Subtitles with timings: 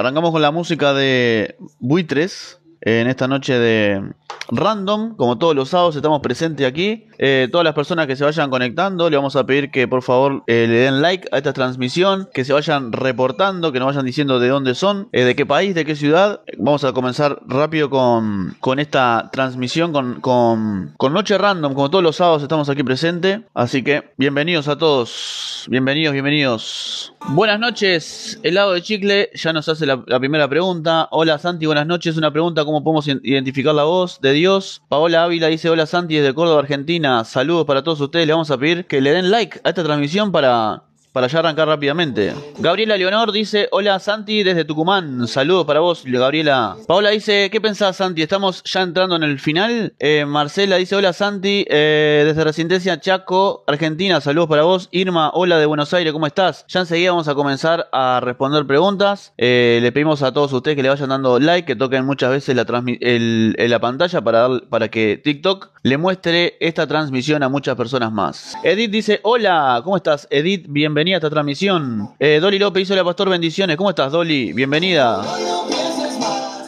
[0.00, 4.02] Arrancamos con la música de Buitres en esta noche de
[4.50, 7.06] random, como todos los sábados estamos presentes aquí.
[7.18, 10.42] Eh, todas las personas que se vayan conectando, le vamos a pedir que por favor
[10.46, 14.40] eh, le den like a esta transmisión, que se vayan reportando, que nos vayan diciendo
[14.40, 16.40] de dónde son, eh, de qué país, de qué ciudad.
[16.58, 22.02] Vamos a comenzar rápido con, con esta transmisión, con, con, con Noche Random, como todos
[22.02, 23.40] los sábados estamos aquí presentes.
[23.54, 27.12] Así que bienvenidos a todos, bienvenidos, bienvenidos.
[27.28, 31.06] Buenas noches, helado de chicle, ya nos hace la, la primera pregunta.
[31.10, 34.82] Hola Santi, buenas noches, una pregunta, ¿cómo podemos identificar la voz de Dios?
[34.88, 38.26] Paola Ávila dice, hola Santi, desde Córdoba, Argentina saludos para todos ustedes.
[38.26, 41.66] Le vamos a pedir que le den like a esta transmisión para para ya arrancar
[41.66, 42.32] rápidamente.
[42.58, 46.76] Gabriela Leonor dice, hola Santi desde Tucumán, saludos para vos, Gabriela.
[46.86, 48.22] Paola dice, ¿qué pensás Santi?
[48.22, 49.94] Estamos ya entrando en el final.
[49.98, 54.88] Eh, Marcela dice, hola Santi, eh, desde Resistencia Chaco, Argentina, saludos para vos.
[54.92, 56.64] Irma, hola de Buenos Aires, ¿cómo estás?
[56.68, 59.32] Ya enseguida vamos a comenzar a responder preguntas.
[59.36, 62.54] Eh, le pedimos a todos ustedes que le vayan dando like, que toquen muchas veces
[62.54, 68.54] la, pantalla para, para que TikTok le muestre esta transmisión a muchas personas más.
[68.62, 70.28] Edith dice, hola, ¿cómo estás?
[70.30, 72.10] Edith, bienvenida bienvenida a esta transmisión.
[72.18, 73.78] Eh, Dolly López hizo pastor bendiciones.
[73.78, 74.52] ¿Cómo estás, Dolly?
[74.52, 75.22] Bienvenida.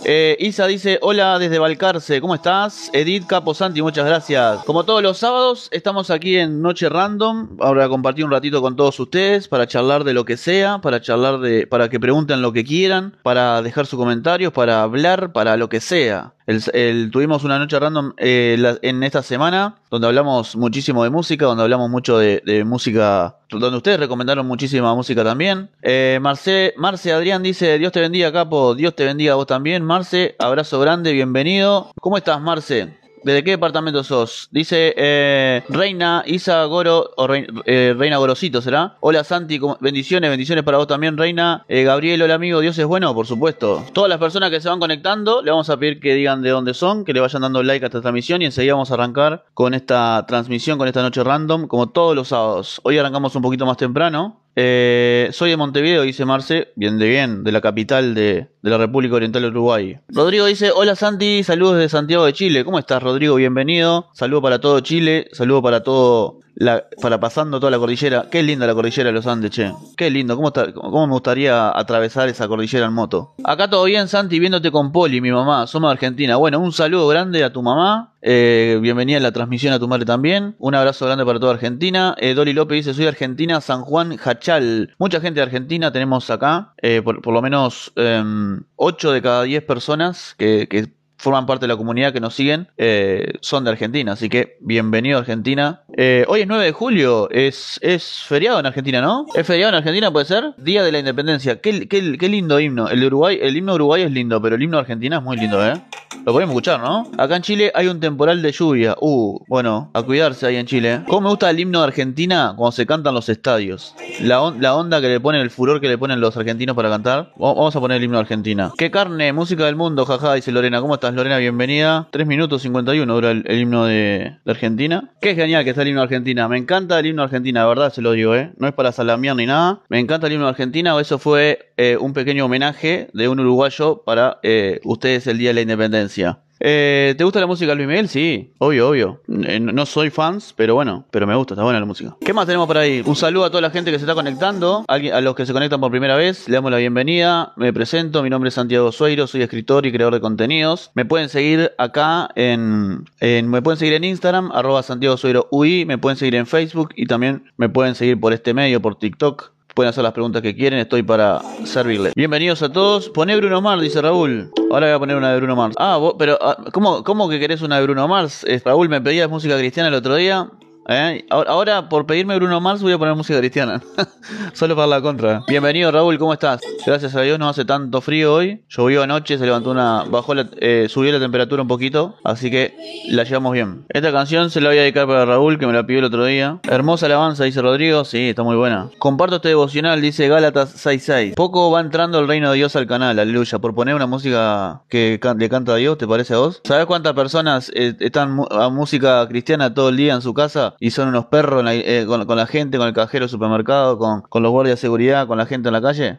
[0.05, 2.91] Eh, Isa dice, hola desde Balcarce, ¿cómo estás?
[2.95, 4.65] Edith Caposanti, muchas gracias.
[4.65, 8.99] Como todos los sábados, estamos aquí en Noche Random, ahora compartir un ratito con todos
[8.99, 12.65] ustedes para charlar de lo que sea, para charlar de, para que pregunten lo que
[12.65, 16.33] quieran, para dejar sus comentarios, para hablar, para lo que sea.
[16.47, 21.63] El, tuvimos una noche random eh, en esta semana donde hablamos muchísimo de música, donde
[21.63, 25.71] hablamos mucho de, música, donde ustedes recomendaron muchísima música también.
[25.83, 29.85] Eh, Marce, Marce Adrián dice, Dios te bendiga Capo, Dios te bendiga a vos también.
[29.85, 31.93] Marce, abrazo grande, bienvenido.
[32.01, 33.02] ¿Cómo estás Marce?
[33.25, 34.49] ¿Desde qué departamento sos?
[34.51, 38.97] Dice eh, Reina Isa Goro, o eh, Reina Gorosito, ¿será?
[38.99, 41.65] Hola Santi, bendiciones, bendiciones para vos también, Reina.
[41.69, 43.85] Eh, Gabriel, hola amigo, Dios es bueno, por supuesto.
[43.93, 46.75] Todas las personas que se van conectando, le vamos a pedir que digan de dónde
[46.75, 49.75] son, que le vayan dando like a esta transmisión y enseguida vamos a arrancar con
[49.75, 52.81] esta transmisión, con esta noche random, como todos los sábados.
[52.83, 57.43] Hoy arrancamos un poquito más temprano, eh, soy de Montevideo, dice Marce, bien de bien,
[57.43, 59.99] de la capital de, la República Oriental de Uruguay.
[60.09, 62.65] Rodrigo dice, hola Santi, saludos de Santiago de Chile.
[62.65, 63.37] ¿Cómo estás Rodrigo?
[63.37, 64.09] Bienvenido.
[64.13, 68.27] Saludo para todo Chile, saludo para todo la, para pasando toda la cordillera.
[68.31, 69.73] Qué linda la cordillera de los Andes, che.
[69.97, 70.37] Qué lindo.
[70.37, 73.35] ¿Cómo, ¿Cómo me gustaría atravesar esa cordillera en moto?
[73.45, 75.67] Acá todo bien, Santi, viéndote con Poli, mi mamá.
[75.67, 76.37] Somos de Argentina.
[76.37, 78.15] Bueno, un saludo grande a tu mamá.
[78.23, 80.55] Eh, bienvenida a la transmisión a tu madre también.
[80.59, 82.15] Un abrazo grande para toda Argentina.
[82.19, 84.95] Eh, Dolly López dice: Soy de Argentina, San Juan Hachal.
[84.99, 86.75] Mucha gente de Argentina tenemos acá.
[86.83, 91.77] Eh, por, lo menos 8 em, de cada 10 personas que forman parte de la
[91.77, 94.13] comunidad que nos siguen, eh, son de Argentina.
[94.13, 95.83] Así que bienvenido a Argentina.
[95.97, 99.27] Eh, hoy es 9 de julio, es, es feriado en Argentina, ¿no?
[99.33, 100.53] ¿Es feriado en Argentina, puede ser?
[100.57, 101.61] Día de la Independencia.
[101.61, 102.89] Qué, qué, qué lindo himno.
[102.89, 105.23] El de Uruguay, el himno de Uruguay es lindo, pero el himno de Argentina es
[105.23, 105.81] muy lindo, ¿eh?
[106.25, 107.05] Lo podemos escuchar, ¿no?
[107.19, 108.97] Acá en Chile hay un temporal de lluvia.
[109.01, 111.03] Uh, bueno, a cuidarse ahí en Chile.
[111.09, 113.95] ¿Cómo me gusta el himno de Argentina cuando se cantan los estadios?
[114.21, 117.33] La, la onda que le ponen, el furor que le ponen los argentinos para cantar.
[117.37, 118.73] Vamos a poner el himno de Argentina.
[118.77, 119.33] ¿Qué carne?
[119.33, 120.81] Música del mundo, jaja, dice Lorena.
[120.81, 121.12] ¿Cómo estás?
[121.15, 122.09] Lorena, bienvenida.
[122.11, 125.11] 3 minutos 51 dura el, himno de, Argentina.
[125.21, 126.49] Qué genial que está el himno de Argentina.
[126.49, 128.53] Me encanta el himno de Argentina, de verdad se lo digo, ¿eh?
[128.59, 129.81] No es para salamear ni nada.
[129.89, 130.99] Me encanta el himno de Argentina.
[131.01, 135.55] Eso fue eh, un pequeño homenaje de un uruguayo para eh, ustedes el Día de
[135.55, 136.41] la Independencia.
[136.65, 138.09] Eh, ¿Te gusta la música de Luis Miguel?
[138.09, 139.21] Sí, obvio, obvio.
[139.29, 142.17] Eh, no soy fans, pero bueno, pero me gusta, está buena la música.
[142.25, 143.03] ¿Qué más tenemos por ahí?
[143.05, 145.81] Un saludo a toda la gente que se está conectando, a los que se conectan
[145.81, 149.43] por primera vez, le damos la bienvenida, me presento, mi nombre es Santiago Sueiro, soy
[149.43, 150.93] escritor y creador de contenidos.
[150.95, 155.99] Me pueden seguir acá en, me pueden seguir en Instagram, arroba Santiago Sueiro UI, me
[155.99, 159.51] pueden seguir en Facebook y también me pueden seguir por este medio, por TikTok.
[159.75, 162.13] Pueden hacer las preguntas que quieren, estoy para servirles.
[162.15, 163.09] Bienvenidos a todos.
[163.09, 164.51] Poné Bruno Mars, dice Raúl.
[164.71, 165.75] Ahora voy a poner una de Bruno Mars.
[165.79, 168.45] Ah, pero ah, ¿cómo, ¿cómo que querés una de Bruno Mars?
[168.67, 170.51] Raúl me pedía música cristiana el otro día.
[170.93, 171.25] ¿Eh?
[171.31, 173.83] Ahora, por pedirme Bruno Mars, voy a poner música cristiana.
[174.53, 175.43] Solo para la contra.
[175.49, 176.61] Bienvenido, Raúl, ¿cómo estás?
[176.87, 178.63] Gracias a Dios no hace tanto frío hoy.
[178.69, 180.05] Llovió anoche, se levantó una.
[180.05, 182.17] bajó la, eh, subió la temperatura un poquito.
[182.25, 182.77] Así que
[183.09, 183.87] la llevamos bien.
[183.89, 186.27] Esta canción se la voy a dedicar para Raúl, que me la pidió el otro
[186.27, 186.61] día.
[186.65, 188.05] Hermosa alabanza, dice Rodrigo.
[188.05, 188.91] Sí, está muy buena.
[188.99, 191.35] Comparto este devocional, dice Gálatas 66.
[191.37, 193.59] Poco va entrando el reino de Dios al canal, aleluya.
[193.59, 196.61] Por poner una música que le canta a Dios, ¿te parece a vos?
[196.65, 200.75] ¿Sabes cuántas personas eh, están a música cristiana todo el día en su casa?
[200.85, 204.51] Y son unos perros eh, con, la gente, con el cajero supermercado, con, con los
[204.51, 206.19] guardias de seguridad, con la gente en la calle?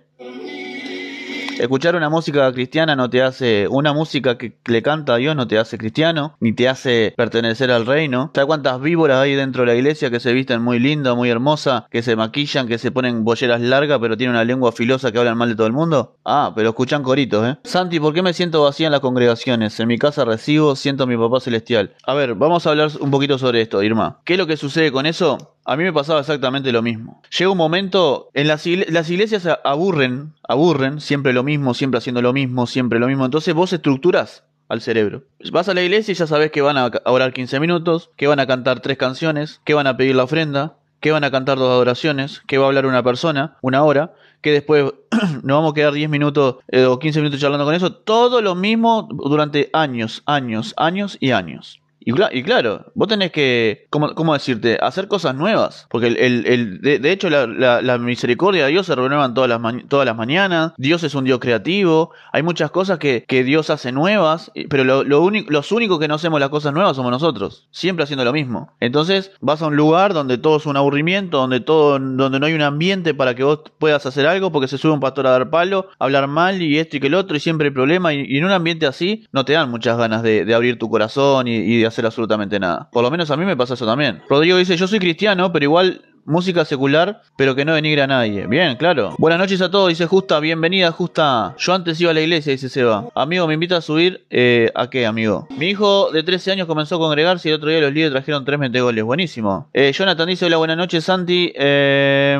[1.59, 5.47] Escuchar una música cristiana no te hace, una música que le canta a Dios no
[5.47, 8.31] te hace cristiano, ni te hace pertenecer al reino.
[8.33, 11.87] ¿Sabes cuántas víboras hay dentro de la iglesia que se visten muy linda, muy hermosa,
[11.91, 15.37] que se maquillan, que se ponen bolleras largas, pero tienen una lengua filosa que hablan
[15.37, 16.17] mal de todo el mundo?
[16.25, 17.57] Ah, pero escuchan coritos, ¿eh?
[17.63, 19.79] Santi, ¿por qué me siento vacía en las congregaciones?
[19.79, 21.93] En mi casa recibo, siento a mi papá celestial.
[22.05, 24.19] A ver, vamos a hablar un poquito sobre esto, Irma.
[24.25, 25.52] ¿Qué es lo que sucede con eso?
[25.65, 27.21] A mí me pasaba exactamente lo mismo.
[27.37, 32.67] Llega un momento, en las, iglesias aburren, aburren, siempre lo mismo, siempre haciendo lo mismo,
[32.67, 33.23] siempre lo mismo.
[33.23, 35.23] Entonces vos estructuras al cerebro.
[35.51, 38.39] Vas a la iglesia y ya sabes que van a orar 15 minutos, que van
[38.39, 41.69] a cantar tres canciones, que van a pedir la ofrenda, que van a cantar dos
[41.69, 44.93] adoraciones, que va a hablar una persona, una hora, que después
[45.43, 47.93] nos vamos a quedar 10 minutos eh, o 15 minutos charlando con eso.
[47.93, 51.79] Todo lo mismo durante años, años, años y años.
[52.05, 54.77] Y, claro, vos tenés que, ¿cómo, cómo decirte?
[54.81, 55.87] Hacer cosas nuevas.
[55.89, 60.15] Porque el, el, de, hecho la, misericordia de Dios se renuevan todas las, todas las
[60.15, 60.73] mañanas.
[60.77, 62.11] Dios es un Dios creativo.
[62.31, 64.51] Hay muchas cosas que, que Dios hace nuevas.
[64.69, 67.67] Pero lo, los únicos que no hacemos las cosas nuevas somos nosotros.
[67.71, 68.71] Siempre haciendo lo mismo.
[68.79, 72.53] Entonces vas a un lugar donde todo es un aburrimiento, donde, todo, donde no hay
[72.53, 74.51] un ambiente para que vos puedas hacer algo.
[74.51, 77.15] Porque se sube un pastor a dar palo, hablar mal y esto y que el
[77.15, 77.37] otro.
[77.37, 78.13] Y siempre hay problema.
[78.13, 81.47] Y, en un ambiente así no te dan muchas ganas de, de abrir tu corazón
[81.47, 82.89] y, y de hacer absolutamente nada.
[82.91, 84.21] Por lo menos a mí me pasa eso también.
[84.29, 88.47] Rodrigo dice, yo soy cristiano, pero igual música secular, pero que no denigra a nadie.
[88.47, 89.15] Bien, claro.
[89.17, 90.39] Buenas noches a todos, dice Justa.
[90.39, 91.55] Bienvenida, Justa.
[91.57, 93.09] Yo antes iba a la iglesia, dice Seba.
[93.15, 94.25] Amigo, me invita a subir.
[94.29, 95.47] Eh, ¿A qué, amigo?
[95.57, 98.45] Mi hijo de 13 años comenzó a congregarse y el otro día los líderes trajeron
[98.45, 99.03] tres metegoles.
[99.03, 99.69] Buenísimo.
[99.73, 101.51] Eh, Jonathan dice: Hola, buenas noches, Santi.
[101.55, 102.39] Eh,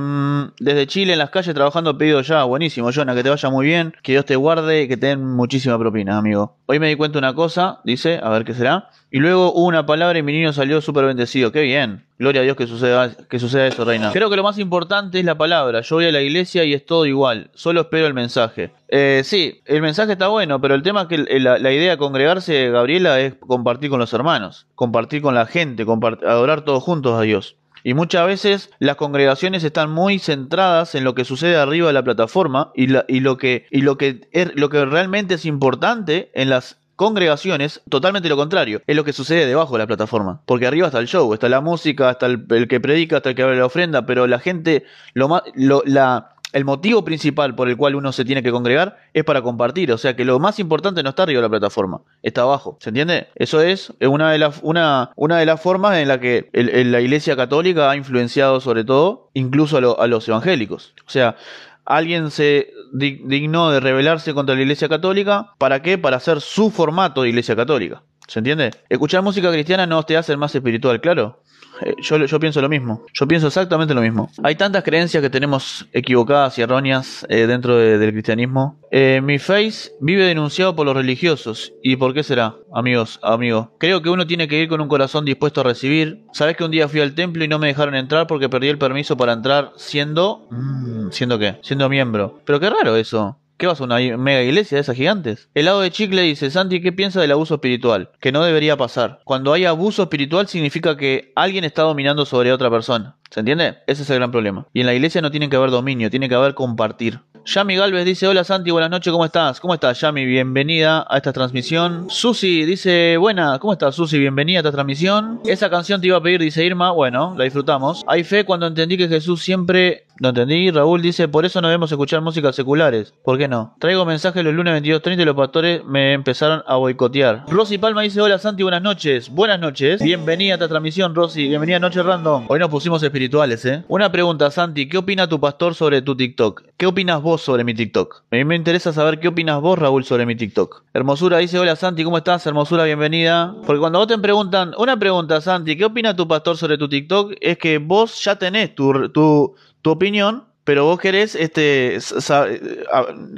[0.60, 2.44] desde Chile en las calles trabajando pedido ya.
[2.44, 3.94] Buenísimo, Jonah, que te vaya muy bien.
[4.02, 6.58] Que Dios te guarde y que te den muchísima propina, amigo.
[6.66, 8.90] Hoy me di cuenta una cosa, dice, a ver qué será.
[9.14, 11.52] Y luego hubo una palabra y mi niño salió súper bendecido.
[11.52, 12.04] Qué bien.
[12.18, 14.12] Gloria a Dios que suceda, que suceda eso, reina.
[14.12, 15.82] Creo que lo más importante es la palabra.
[15.82, 17.52] Yo voy a la iglesia y es todo igual.
[17.54, 18.72] Solo espero el mensaje.
[18.88, 22.72] Eh, sí, el mensaje está bueno, pero el tema es que la, idea de congregarse,
[22.72, 27.56] Gabriela, es compartir con los hermanos, compartir con la gente, adorar todos juntos a Dios.
[27.84, 32.04] Y muchas veces las congregaciones están muy centradas en lo que sucede arriba de la
[32.04, 36.50] plataforma y, y lo que y lo que er, lo que realmente es importante en
[36.50, 38.82] las congregaciones, totalmente lo contrario.
[38.88, 40.42] Es lo que sucede debajo de la plataforma.
[40.46, 43.44] Porque arriba está el show, está la música, está el, que predica, está el que
[43.44, 47.96] abre la ofrenda, pero la gente, lo más, la, el motivo principal por el cual
[47.96, 49.92] uno se tiene que congregar es para compartir.
[49.92, 52.78] O sea que lo más importante no está arriba de la plataforma, está abajo.
[52.80, 53.28] ¿Se entiende?
[53.36, 58.84] Eso es una de las, formas en la que la Iglesia Católica ha influenciado sobre
[58.84, 60.94] todo, incluso a, a los evangélicos.
[61.06, 61.36] O sea,
[61.86, 65.54] alguien se dignó de rebelarse contra la Iglesia Católica.
[65.58, 65.98] ¿Para qué?
[65.98, 68.04] Para hacer su formato de Iglesia Católica.
[68.28, 68.72] ¿Se entiende?
[68.90, 71.43] Escuchar música cristiana no te hace más espiritual, claro.
[71.82, 73.04] Eh, yo, yo, pienso lo mismo.
[73.14, 74.30] Yo pienso exactamente lo mismo.
[74.44, 78.80] Hay tantas creencias que tenemos equivocadas y erróneas eh, dentro del cristianismo.
[78.92, 81.74] Eh, mi face vive denunciado por los religiosos.
[81.82, 83.70] ¿Y por qué será, amigos, amigos?
[83.80, 86.26] Creo que uno tiene que ir con un corazón dispuesto a recibir.
[86.32, 88.78] Sabes que un día fui al templo y no me dejaron entrar porque perdí el
[88.78, 90.48] permiso para entrar siendo...
[90.52, 91.60] Mm, ¿Siendo qué?
[91.62, 92.40] Siendo miembro.
[92.46, 93.38] Pero qué raro eso.
[93.58, 95.50] ¿Qué vas a una mega iglesia de esas gigantes?
[95.54, 98.10] El lado de Chicle dice, Santi, ¿qué piensa del abuso espiritual?
[98.20, 99.22] Que no debería pasar.
[99.24, 103.16] Cuando hay abuso espiritual significa que alguien está dominando sobre otra persona.
[103.30, 103.78] ¿Se entiende?
[103.88, 104.68] Ese es el gran problema.
[104.74, 107.20] Y en la iglesia no tiene que haber dominio, tiene que haber compartir.
[107.46, 109.60] Yami Galvez dice, hola Santi, buenas noches, ¿cómo estás?
[109.60, 110.26] ¿Cómo estás, Yami?
[110.26, 112.06] Bienvenida a esta transmisión.
[112.10, 114.18] Susi dice, buena, ¿cómo estás, Susi?
[114.18, 115.42] Bienvenida a esta transmisión.
[115.46, 118.04] Esa canción te iba a pedir, dice Irma, bueno, la disfrutamos.
[118.08, 120.06] Hay fe cuando entendí que Jesús siempre...
[120.20, 123.14] No entendí, Raúl dice, por eso no debemos escuchar músicas seculares.
[123.24, 123.76] ¿Por qué no?
[123.80, 127.46] Traigo mensajes los lunes 22.30 y los pastores me empezaron a boicotear.
[127.48, 129.30] Rosy Palma dice, hola Santi, buenas noches.
[129.30, 130.02] Buenas noches.
[130.04, 131.48] Bienvenida a esta transmisión, Rosy.
[131.48, 132.46] Bienvenida a Noche Random.
[132.48, 133.84] Hoy nos pusimos espirituales, ¿eh?
[133.88, 136.64] Una pregunta, Santi, ¿qué opina tu pastor sobre tu TikTok?
[136.78, 138.24] ¿Qué opinas vos sobre mi TikTok?
[138.32, 140.84] A mí me interesa saber qué opinas vos, Raúl, sobre mi TikTok.
[140.94, 142.46] Hermosura dice, hola Santi, ¿cómo estás?
[142.46, 143.56] Hermosura, bienvenida.
[143.66, 147.34] Porque cuando vos te preguntan, una pregunta, Santi, ¿qué opina tu pastor sobre tu TikTok?
[147.42, 152.00] Es que vos ya tenés tu, tu, tu opinión, pero vos querés, este,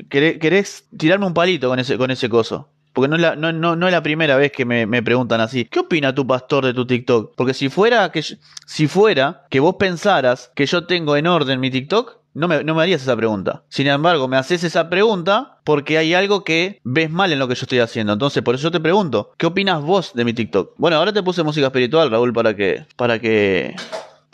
[0.10, 2.70] querés, tirarme un palito con ese, con ese coso.
[2.94, 5.42] Porque no es, la, no, no, no es la primera vez que me, me, preguntan
[5.42, 5.66] así.
[5.66, 7.34] ¿Qué opina tu pastor de tu TikTok?
[7.36, 11.70] Porque si fuera que, si fuera que vos pensaras que yo tengo en orden mi
[11.70, 13.64] TikTok, no me, no me harías esa pregunta.
[13.68, 17.56] Sin embargo, me haces esa pregunta porque hay algo que ves mal en lo que
[17.56, 18.14] yo estoy haciendo.
[18.14, 20.74] Entonces, por eso yo te pregunto, ¿qué opinas vos de mi TikTok?
[20.78, 23.75] Bueno, ahora te puse música espiritual, Raúl, para que, para que,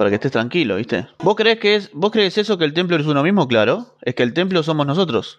[0.01, 1.05] para que estés tranquilo, ¿viste?
[1.19, 3.47] ¿Vos crees que es, vos crees eso que el templo es uno mismo?
[3.47, 5.37] Claro, es que el templo somos nosotros.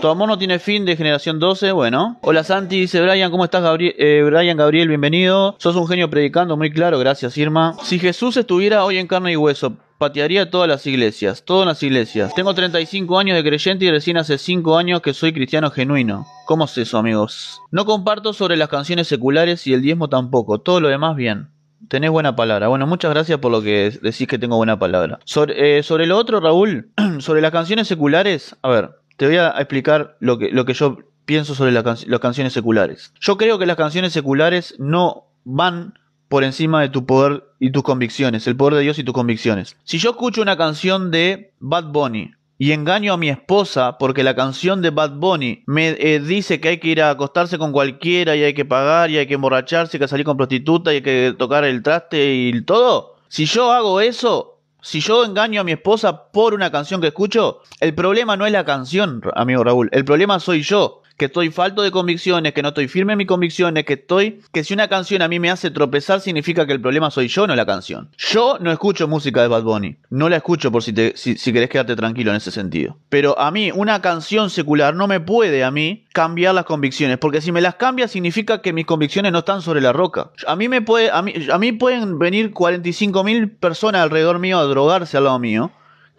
[0.00, 2.16] Tu amor no tiene fin de generación 12, bueno.
[2.22, 3.64] Hola Santi, dice Brian, ¿cómo estás?
[3.80, 5.56] Eh, Brian Gabriel, bienvenido.
[5.58, 7.74] Sos un genio predicando, muy claro, gracias Irma.
[7.82, 12.32] Si Jesús estuviera hoy en carne y hueso, patearía todas las iglesias, todas las iglesias.
[12.36, 16.28] Tengo 35 años de creyente y recién hace 5 años que soy cristiano genuino.
[16.46, 17.60] ¿Cómo es eso, amigos?
[17.72, 21.48] No comparto sobre las canciones seculares y el diezmo tampoco, todo lo demás bien.
[21.88, 22.68] Tenés buena palabra.
[22.68, 25.18] Bueno, muchas gracias por lo que decís que tengo buena palabra.
[25.24, 30.16] Sobre, eh, lo otro, Raúl, sobre las canciones seculares, a ver, te voy a explicar
[30.20, 33.12] lo que, lo que yo pienso sobre las canciones seculares.
[33.20, 35.94] Yo creo que las canciones seculares no van
[36.28, 39.76] por encima de tu poder y tus convicciones, el poder de Dios y tus convicciones.
[39.84, 44.36] Si yo escucho una canción de Bad Bunny y engaño a mi esposa porque la
[44.36, 48.36] canción de Bad Bunny me eh, dice que hay que ir a acostarse con cualquiera
[48.36, 50.96] y hay que pagar y hay que emborracharse, y hay que salir con prostituta y
[50.96, 53.16] hay que tocar el traste y todo.
[53.28, 57.62] Si yo hago eso, si yo engaño a mi esposa por una canción que escucho,
[57.80, 61.82] el problema no es la canción, amigo Raúl, el problema soy yo que estoy falto
[61.82, 65.20] de convicciones, que no estoy firme en mis convicciones, que estoy, que si una canción
[65.20, 68.08] a mí me hace tropezar significa que el problema soy yo, no la canción.
[68.16, 71.68] Yo no escucho música de Bad Bunny, no la escucho por si, te, si, querés
[71.68, 72.96] quedarte tranquilo en ese sentido.
[73.10, 77.42] Pero a mí, una canción secular no me puede a mí cambiar las convicciones, porque
[77.42, 80.30] si me las cambia significa que mis convicciones no están sobre la roca.
[80.46, 84.58] A mí me puede, a mí, a mí pueden venir 45 mil personas alrededor mío
[84.58, 85.70] a drogarse al lado mío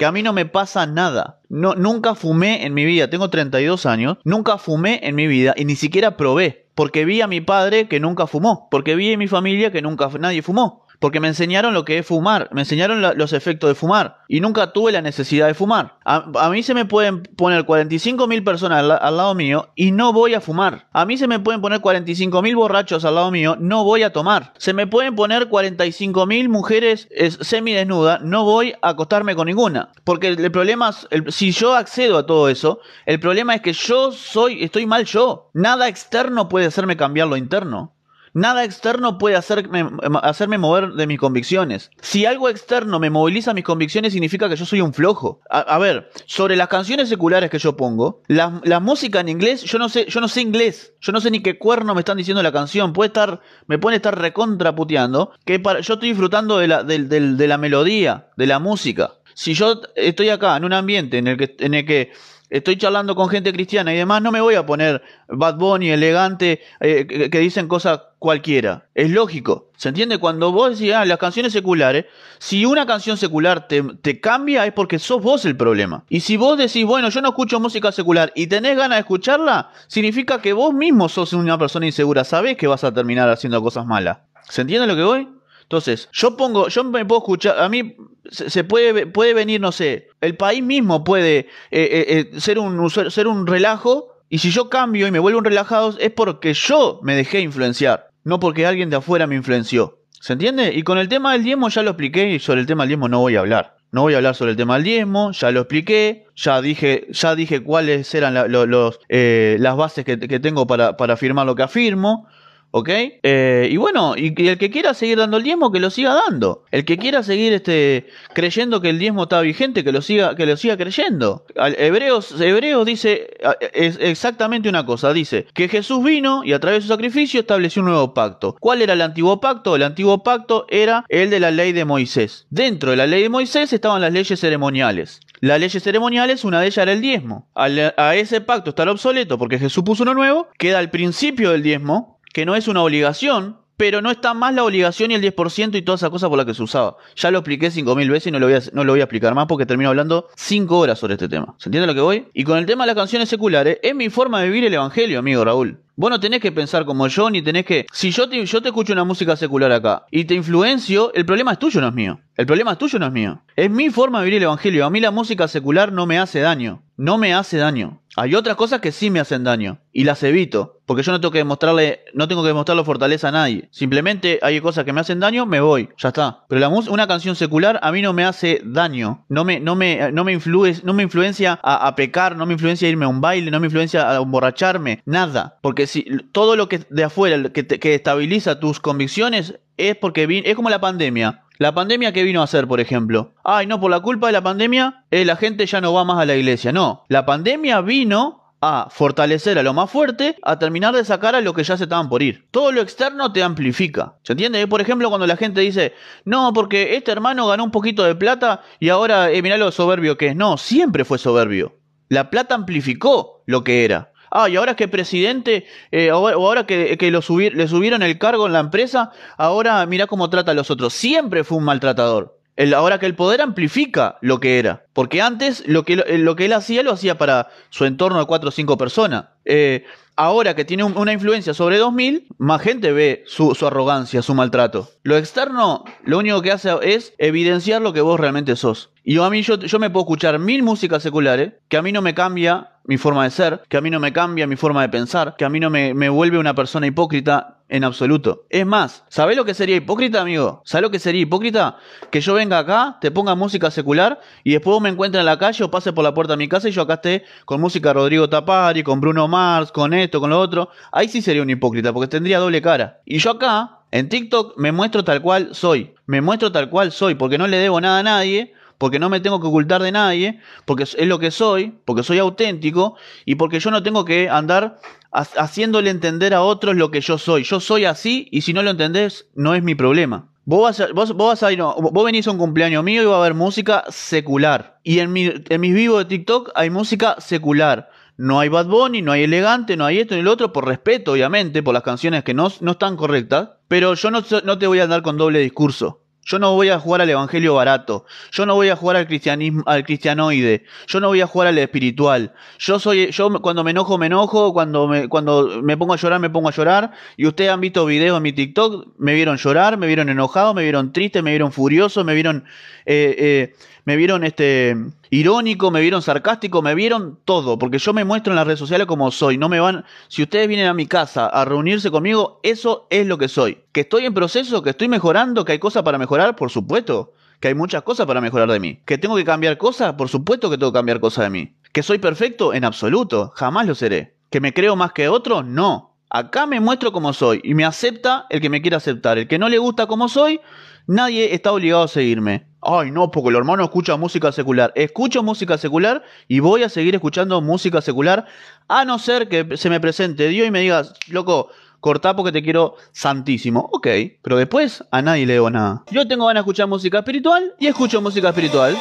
[0.01, 1.41] que a mí no me pasa nada.
[1.47, 5.65] No, nunca fumé en mi vida, tengo 32 años, nunca fumé en mi vida y
[5.65, 9.27] ni siquiera probé, porque vi a mi padre que nunca fumó, porque vi a mi
[9.27, 13.33] familia que nunca nadie fumó porque me enseñaron lo que es fumar, me enseñaron los
[13.33, 15.97] efectos de fumar y nunca tuve la necesidad de fumar.
[16.05, 20.35] A, mí se me pueden poner 45 mil personas al, lado mío y no voy
[20.35, 20.87] a fumar.
[20.93, 24.13] A mí se me pueden poner 45 mil borrachos al lado mío, no voy a
[24.13, 24.53] tomar.
[24.59, 27.09] Se me pueden poner 45 mil mujeres
[27.41, 29.89] semidesnudas, no voy a acostarme con ninguna.
[30.03, 34.11] Porque el, problema, es, si yo accedo a todo eso, el problema es que yo
[34.11, 35.49] soy, estoy mal yo.
[35.55, 37.95] Nada externo puede hacerme cambiar lo interno.
[38.33, 39.89] Nada externo puede hacerme,
[40.23, 41.91] hacerme, mover de mis convicciones.
[42.01, 45.41] Si algo externo me moviliza mis convicciones, significa que yo soy un flojo.
[45.49, 49.89] A, ver, sobre las canciones seculares que yo pongo, la, música en inglés, yo no
[49.89, 50.93] sé, yo no sé inglés.
[51.01, 52.93] Yo no sé ni qué cuerno me están diciendo la canción.
[52.93, 55.33] Puede estar, me puede estar recontraputeando.
[55.45, 59.13] Que para, yo estoy disfrutando de la, de la melodía, de la música.
[59.33, 62.11] Si yo estoy acá en un ambiente en el que, en el que
[62.51, 66.61] estoy charlando con gente cristiana y demás, no me voy a poner Bad Bunny, elegante,
[66.81, 68.89] eh, que, dicen cosas cualquiera.
[68.93, 69.71] Es lógico.
[69.77, 70.19] ¿Se entiende?
[70.19, 72.05] Cuando vos decís, ah, las canciones seculares,
[72.37, 76.03] si una canción secular te, te, cambia es porque sos vos el problema.
[76.09, 79.71] Y si vos decís, bueno, yo no escucho música secular y tenés ganas de escucharla,
[79.87, 83.85] significa que vos mismo sos una persona insegura, sabés que vas a terminar haciendo cosas
[83.85, 84.19] malas.
[84.49, 85.40] ¿Se entiende lo que voy?
[85.71, 87.95] Entonces, yo pongo, yo me puedo escuchar, a mí
[88.29, 92.89] se, puede, puede venir, no sé, el país mismo puede eh, eh, eh, ser, un,
[92.89, 96.99] ser un relajo, y si yo cambio y me vuelvo un relajado, es porque yo
[97.03, 99.99] me dejé influenciar, no porque alguien de afuera me influenció.
[100.19, 100.73] ¿Se entiende?
[100.75, 103.07] Y con el tema del diezmo ya lo expliqué y sobre el tema del diezmo
[103.07, 103.77] no voy a hablar.
[103.93, 107.33] No voy a hablar sobre el tema del diezmo, ya lo expliqué, ya dije, ya
[107.33, 112.27] dije cuáles eran los, las bases que, que tengo para, para afirmar lo que afirmo.
[112.71, 112.89] ¿Ok?
[112.89, 116.63] Eh, y bueno, y, el que quiera seguir dando el diezmo, que lo siga dando.
[116.71, 120.45] El que quiera seguir este, creyendo que el diezmo está vigente, que lo siga, que
[120.45, 121.45] lo siga creyendo.
[121.55, 123.29] Hebreos, Hebreos dice
[123.73, 125.11] es exactamente una cosa.
[125.11, 128.55] Dice que Jesús vino y a través de su sacrificio estableció un nuevo pacto.
[128.59, 129.75] ¿Cuál era el antiguo pacto?
[129.75, 132.47] El antiguo pacto era el de la ley de Moisés.
[132.49, 135.19] Dentro de la ley de Moisés estaban las leyes ceremoniales.
[135.41, 137.49] Las leyes ceremoniales, una de ellas era el diezmo.
[137.55, 142.20] a ese pacto estar obsoleto porque Jesús puso uno nuevo, queda el principio del diezmo,
[142.33, 145.81] que no es una obligación, pero no está más la obligación y el 10% y
[145.81, 146.97] toda esa cosa por la que se usaba.
[147.15, 149.33] Ya lo expliqué 5.000 veces y no lo, voy a, no lo voy a explicar
[149.33, 151.55] más porque termino hablando 5 horas sobre este tema.
[151.57, 152.27] ¿Se entiende lo que voy?
[152.33, 155.17] Y con el tema de las canciones seculares, es mi forma de vivir el Evangelio,
[155.17, 155.79] amigo Raúl.
[155.95, 157.85] Vos no tenés que pensar como yo, ni tenés que...
[157.91, 161.53] Si yo te, yo te escucho una música secular acá y te influencio, el problema
[161.53, 162.19] es tuyo, no es mío.
[162.37, 163.41] El problema es tuyo, no es mío.
[163.55, 164.85] Es mi forma de vivir el Evangelio.
[164.85, 166.83] A mí la música secular no me hace daño.
[167.01, 167.99] No me hace daño.
[168.15, 171.31] Hay otras cosas que sí me hacen daño y las evito, porque yo no tengo
[171.31, 173.69] que demostrarle, no tengo que demostrarle fortaleza a nadie.
[173.71, 176.45] Simplemente hay cosas que me hacen daño, me voy, ya está.
[176.47, 180.11] Pero la una canción secular a mí no me hace daño, no me, no me,
[180.11, 180.39] no me,
[180.83, 183.65] no me influencia a, pecar, no me influencia a irme a un baile, no me
[183.65, 185.57] influencia a emborracharme, nada.
[185.63, 190.55] Porque si todo lo que de afuera que, que estabiliza tus convicciones es porque es
[190.55, 191.45] como la pandemia.
[191.61, 193.35] La pandemia que vino a hacer, por ejemplo.
[193.43, 196.17] Ay, no, por la culpa de la pandemia, eh, la gente ya no va más
[196.17, 196.71] a la iglesia.
[196.71, 201.41] No, la pandemia vino a fortalecer a lo más fuerte, a terminar de sacar a
[201.41, 202.47] lo que ya se estaban por ir.
[202.49, 204.15] Todo lo externo te amplifica.
[204.23, 204.65] ¿Se entiende?
[204.65, 205.93] Por ejemplo, cuando la gente dice,
[206.25, 210.17] no, porque este hermano ganó un poquito de plata y ahora, eh, mirá lo soberbio
[210.17, 210.35] que es.
[210.35, 211.77] No, siempre fue soberbio.
[212.09, 214.10] La plata amplificó lo que era.
[214.31, 218.47] Ah, y ahora que presidente, eh, o ahora que, que lo le subieron el cargo
[218.47, 220.93] en la empresa, ahora mira cómo trata a los otros.
[220.93, 222.37] Siempre fue un maltratador.
[222.75, 224.85] Ahora que el poder amplifica lo que era.
[224.93, 228.49] Porque antes lo que, lo que él hacía lo hacía para su entorno de cuatro
[228.49, 229.25] o cinco personas.
[229.45, 234.89] Eh, ahora que tiene una influencia sobre 2000, más gente ve su, arrogancia, su maltrato.
[235.03, 238.91] Lo externo, lo único que hace es evidenciar lo que vos realmente sos.
[239.03, 242.01] Y a mí yo, yo me puedo escuchar mil músicas seculares, que a mí no
[242.01, 244.89] me cambia mi forma de ser, que a mí no me cambia mi forma de
[244.89, 248.45] pensar, que a mí no me, me vuelve una persona hipócrita en absoluto.
[248.49, 250.61] Es más, ¿sabés lo que sería hipócrita, amigo?
[250.65, 251.77] ¿Sabés lo que sería hipócrita?
[252.11, 255.39] Que yo venga acá, te ponga música secular y después vos me encuentres en la
[255.39, 257.93] calle o pase por la puerta de mi casa y yo acá esté con música
[257.93, 260.69] Rodrigo Tapari, con Bruno Mars, con esto, con lo otro.
[260.91, 262.99] Ahí sí sería un hipócrita porque tendría doble cara.
[263.05, 265.95] Y yo acá, en TikTok, me muestro tal cual soy.
[266.07, 269.19] Me muestro tal cual soy porque no le debo nada a nadie porque no me
[269.19, 272.95] tengo que ocultar de nadie, porque es lo que soy, porque soy auténtico
[273.25, 274.79] y porque yo no tengo que andar
[275.11, 277.43] haciéndole entender a otros lo que yo soy.
[277.43, 280.29] Yo soy así y si no lo entendés, no es mi problema.
[280.45, 283.17] Vos vas, a, vos, vas a ir, vos venís a un cumpleaños mío y va
[283.17, 284.79] a haber música secular.
[284.81, 287.91] Y en, mi, en mis vivos de TikTok hay música secular.
[288.17, 291.11] No hay Bad Bunny, no hay Elegante, no hay esto ni lo otro, por respeto,
[291.11, 293.49] obviamente, por las canciones que no, no están correctas.
[293.67, 296.01] Pero yo no, no te voy a andar con doble discurso.
[296.23, 298.05] Yo no voy a jugar al evangelio barato.
[298.31, 300.65] Yo no voy a jugar al cristianismo, al cristianoide.
[300.87, 302.33] Yo no voy a jugar al espiritual.
[302.59, 304.53] Yo soy, yo cuando me enojo, me enojo.
[304.53, 306.91] Cuando me, cuando me pongo a llorar, me pongo a llorar.
[307.17, 310.63] Y ustedes han visto videos en mi TikTok, me vieron llorar, me vieron enojado, me
[310.63, 312.45] vieron triste, me vieron furioso, me vieron,
[312.85, 314.75] eh, eh, me vieron este
[315.09, 318.87] irónico, me vieron sarcástico, me vieron todo, porque yo me muestro en las redes sociales
[318.87, 319.37] como soy.
[319.37, 323.17] No me van, si ustedes vienen a mi casa a reunirse conmigo, eso es lo
[323.17, 323.59] que soy.
[323.71, 327.13] Que estoy en proceso, que estoy mejorando, que hay cosas para mejorar, por supuesto.
[327.39, 328.79] Que hay muchas cosas para mejorar de mí.
[328.85, 331.55] Que tengo que cambiar cosas, por supuesto que tengo que cambiar cosas de mí.
[331.71, 334.15] Que soy perfecto, en absoluto, jamás lo seré.
[334.29, 335.91] Que me creo más que otro, no.
[336.13, 339.17] Acá me muestro como soy y me acepta el que me quiera aceptar.
[339.17, 340.41] El que no le gusta como soy,
[340.91, 342.45] nadie está obligado a seguirme.
[342.61, 344.71] Ay, no, porque el hermano escucha música secular.
[344.75, 348.25] Escucho música secular y voy a seguir escuchando música secular,
[348.67, 352.43] a no ser que se me presente Dios y me diga, loco, cortá porque te
[352.43, 353.69] quiero santísimo.
[353.71, 353.87] Ok,
[354.21, 355.83] pero después a nadie le debo nada.
[355.91, 358.77] Yo tengo ganas de escuchar música espiritual y escucho música espiritual.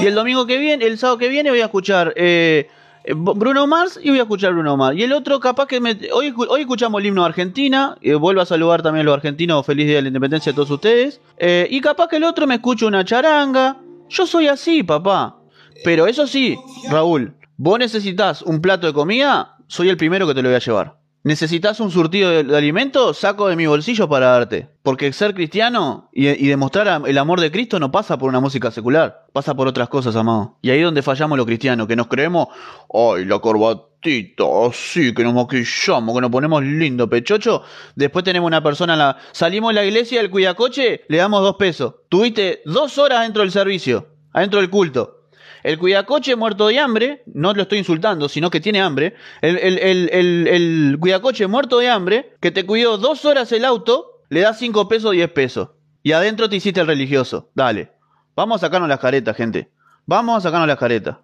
[0.00, 2.68] Y el domingo que viene, el sábado que viene voy a escuchar eh,
[3.14, 4.96] Bruno Mars y voy a escuchar Bruno Mars.
[4.96, 7.96] Y el otro, capaz que me, hoy, hoy escuchamos el himno de Argentina.
[8.00, 9.64] y vuelvo a saludar también a los argentinos.
[9.64, 11.20] Feliz día de la independencia a todos ustedes.
[11.38, 13.76] Eh, y capaz que el otro me escuche una charanga.
[14.08, 15.36] Yo soy así, papá.
[15.84, 16.58] Pero eso sí,
[16.90, 20.60] Raúl, vos necesitas un plato de comida, soy el primero que te lo voy a
[20.60, 20.98] llevar.
[21.28, 23.18] ¿Necesitas un surtido de, alimentos?
[23.18, 24.70] Saco de mi bolsillo para darte.
[24.82, 29.26] Porque ser cristiano y, demostrar el amor de Cristo no pasa por una música secular,
[29.34, 30.56] pasa por otras cosas, amado.
[30.62, 32.48] Y ahí es donde fallamos los cristianos, que nos creemos,
[32.90, 37.62] ay, la corbatita, así, que nos maquillamos, que nos ponemos lindo, pechocho.
[37.94, 39.18] Después tenemos una persona en la.
[39.32, 41.94] Salimos de la iglesia del cuidacoche, le damos dos pesos.
[42.08, 45.17] Tuviste dos horas dentro del servicio, adentro del culto.
[45.62, 49.14] El cuidacoche muerto de hambre, no lo estoy insultando, sino que tiene hambre.
[49.42, 54.54] El, el, cuidacoche muerto de hambre, que te cuidó dos horas el auto, le da
[54.54, 55.70] cinco pesos, diez pesos.
[56.02, 57.50] Y adentro te hiciste el religioso.
[57.54, 57.92] Dale.
[58.36, 59.70] Vamos a sacarnos las caretas, gente.
[60.06, 61.16] Vamos a sacarnos las caretas.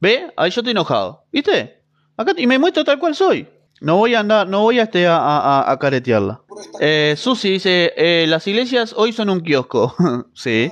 [0.00, 0.32] ¿Ve?
[0.36, 1.24] Ahí yo estoy enojado.
[1.32, 1.82] ¿Viste?
[2.16, 3.48] Acá y me muestro tal cual soy.
[3.80, 6.42] No voy a andar, no voy a, este, a, caretearla.
[6.80, 9.94] Eh, Susi dice, eh, las iglesias hoy son un kiosco.
[10.34, 10.70] sí.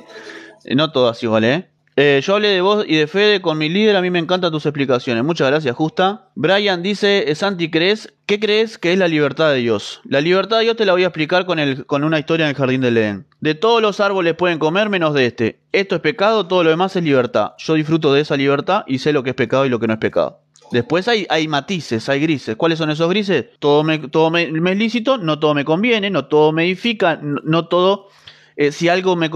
[0.74, 1.70] No todas igual, ¿eh?
[2.00, 4.52] Eh, yo hablé de vos y de Fede con mi líder, a mí me encantan
[4.52, 5.24] tus explicaciones.
[5.24, 6.30] Muchas gracias, Justa.
[6.36, 8.14] Brian dice, Santi, ¿crees?
[8.24, 10.00] ¿Qué crees que es la libertad de Dios?
[10.04, 12.50] La libertad de Dios te la voy a explicar con, el, con una historia en
[12.50, 13.26] el jardín del Edén.
[13.40, 15.58] De todos los árboles pueden comer menos de este.
[15.72, 17.54] Esto es pecado, todo lo demás es libertad.
[17.58, 19.94] Yo disfruto de esa libertad y sé lo que es pecado y lo que no
[19.94, 20.42] es pecado.
[20.70, 22.54] Después hay, hay matices, hay grises.
[22.54, 23.46] ¿Cuáles son esos grises?
[23.58, 27.66] Todo me, todo me, es lícito, no todo me conviene, no todo me edifica, no
[27.66, 28.06] todo
[28.60, 29.30] eh, si algo me,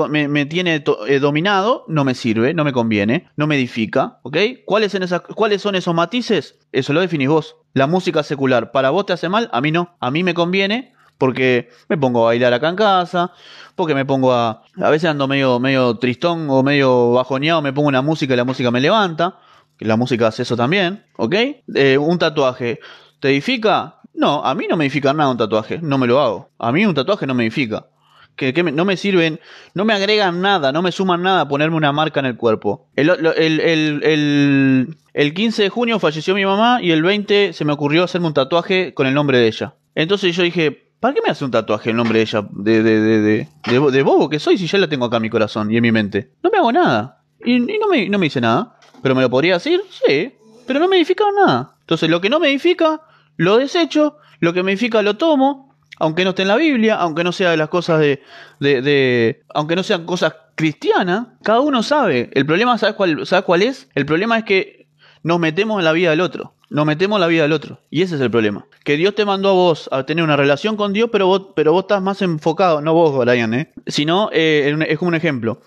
[0.46, 4.36] tiene eh, dominado, no me sirve, no me conviene, no me edifica, ¿ok?
[4.64, 6.58] ¿Cuáles, en esas, ¿Cuáles son esos matices?
[6.72, 7.54] Eso lo definís vos.
[7.72, 9.48] La música secular, ¿para vos te hace mal?
[9.52, 9.94] A mí no.
[10.00, 13.30] A mí me conviene porque me pongo a bailar acá en casa,
[13.76, 14.64] porque me pongo a...
[14.80, 18.44] A veces ando medio, medio tristón o medio bajoneado, me pongo una música y la
[18.44, 19.38] música me levanta,
[19.78, 21.34] la música hace eso también, ¿ok?
[21.76, 22.80] Eh, un tatuaje,
[23.20, 24.00] ¿te edifica?
[24.14, 26.50] No, a mí no me edifica nada un tatuaje, no me lo hago.
[26.58, 27.86] A mí un tatuaje no me edifica
[28.36, 29.40] que, no me sirven,
[29.74, 32.88] no me agregan nada, no me suman nada ponerme una marca en el cuerpo.
[32.96, 38.04] El, el, el, 15 de junio falleció mi mamá y el 20 se me ocurrió
[38.04, 39.74] hacerme un tatuaje con el nombre de ella.
[39.94, 42.46] Entonces yo dije, ¿para qué me hace un tatuaje el nombre de ella?
[42.50, 43.48] De, de, de, de,
[43.90, 45.92] de, bobo que soy si ya la tengo acá en mi corazón y en mi
[45.92, 46.32] mente.
[46.42, 47.22] No me hago nada.
[47.44, 48.78] Y, no, me, no me dice nada.
[49.02, 49.82] ¿Pero me lo podría decir?
[50.06, 50.32] Sí.
[50.66, 51.74] pero no me edifica nada.
[51.80, 53.02] Entonces, lo que no me edifica,
[53.36, 57.24] lo desecho, lo que me edifica lo tomo, aunque no esté en la Biblia, aunque
[57.24, 58.22] no sea de las cosas de,
[58.60, 62.30] de, aunque no sean cosas cristianas, cada uno sabe.
[62.34, 63.88] El problema, ¿sabes cuál, ¿sabes cuál es?
[63.94, 64.88] El problema es que
[65.22, 66.54] nos metemos en la vida del otro.
[66.70, 67.80] Nos metemos en la vida del otro.
[67.90, 68.66] Y ese es el problema.
[68.82, 71.72] Que Dios te mandó a vos a tener una relación con Dios, pero vos, pero
[71.72, 73.72] vos estás más enfocado, no vos, Brian, ¿eh?
[73.86, 75.60] Sino, eh, es como un ejemplo.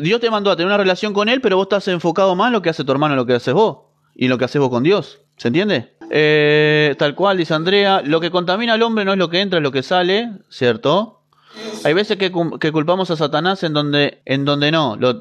[0.00, 2.54] Dios te mandó a tener una relación con Él, pero vos estás enfocado más en
[2.54, 3.80] lo que hace tu hermano, en lo que haces vos.
[4.14, 5.20] Y en lo que haces vos con Dios.
[5.36, 5.97] ¿Se entiende?
[6.10, 8.02] Eh, tal cual, dice Andrea.
[8.04, 11.20] Lo que contamina al hombre no es lo que entra, es lo que sale, ¿cierto?
[11.84, 15.14] Hay veces que, culpamos a Satanás en donde, en donde no, lo,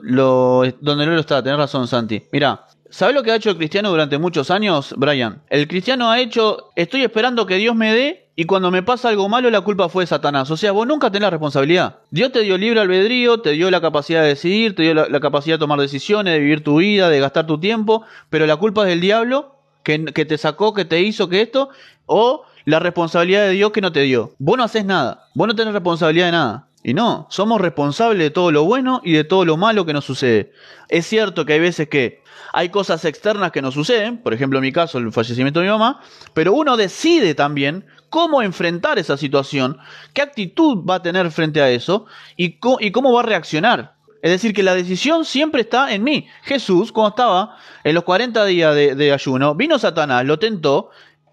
[0.82, 1.44] donde no lo está.
[1.44, 2.24] Tenés razón, Santi.
[2.32, 5.42] Mira, ¿sabes lo que ha hecho el cristiano durante muchos años, Brian?
[5.50, 9.28] El cristiano ha hecho, estoy esperando que Dios me dé y cuando me pasa algo
[9.30, 10.52] malo la culpa fue de Satanás.
[10.52, 11.98] O sea, vos nunca tenés la responsabilidad.
[12.12, 15.56] Dios te dio libre albedrío, te dio la capacidad de decidir, te dio la, capacidad
[15.56, 18.90] de tomar decisiones, de vivir tu vida, de gastar tu tiempo, pero la culpa es
[18.90, 19.57] del diablo
[19.88, 21.70] que, que te sacó, que te hizo, que esto,
[22.06, 24.34] o la responsabilidad de Dios que no te dio.
[24.38, 26.68] Vos no haces nada, vos no tenés responsabilidad de nada.
[26.84, 30.04] Y no, somos responsables de todo lo bueno y de todo lo malo que nos
[30.04, 30.52] sucede.
[30.90, 32.22] Es cierto que hay veces que
[32.52, 35.72] hay cosas externas que nos suceden, por ejemplo en mi caso el fallecimiento de mi
[35.72, 36.02] mamá,
[36.34, 39.78] pero uno decide también cómo enfrentar esa situación,
[40.14, 43.97] qué actitud va a tener frente a eso y, cómo va a reaccionar.
[44.28, 46.28] Es decir, que la decisión siempre está en mí.
[46.44, 50.90] Jesús, cuando estaba en los 40 días de, ayuno, vino Satanás, lo tentó,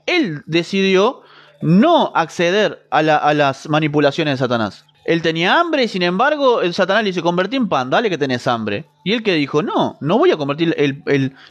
[0.07, 1.23] él decidió
[1.61, 4.87] no acceder a, las manipulaciones de Satanás.
[5.07, 8.17] Él tenía hambre y sin embargo el Satanás le dice, convertí en pan, dale que
[8.17, 8.85] tenés hambre.
[9.03, 10.77] Y él que dijo, no, no voy a convertir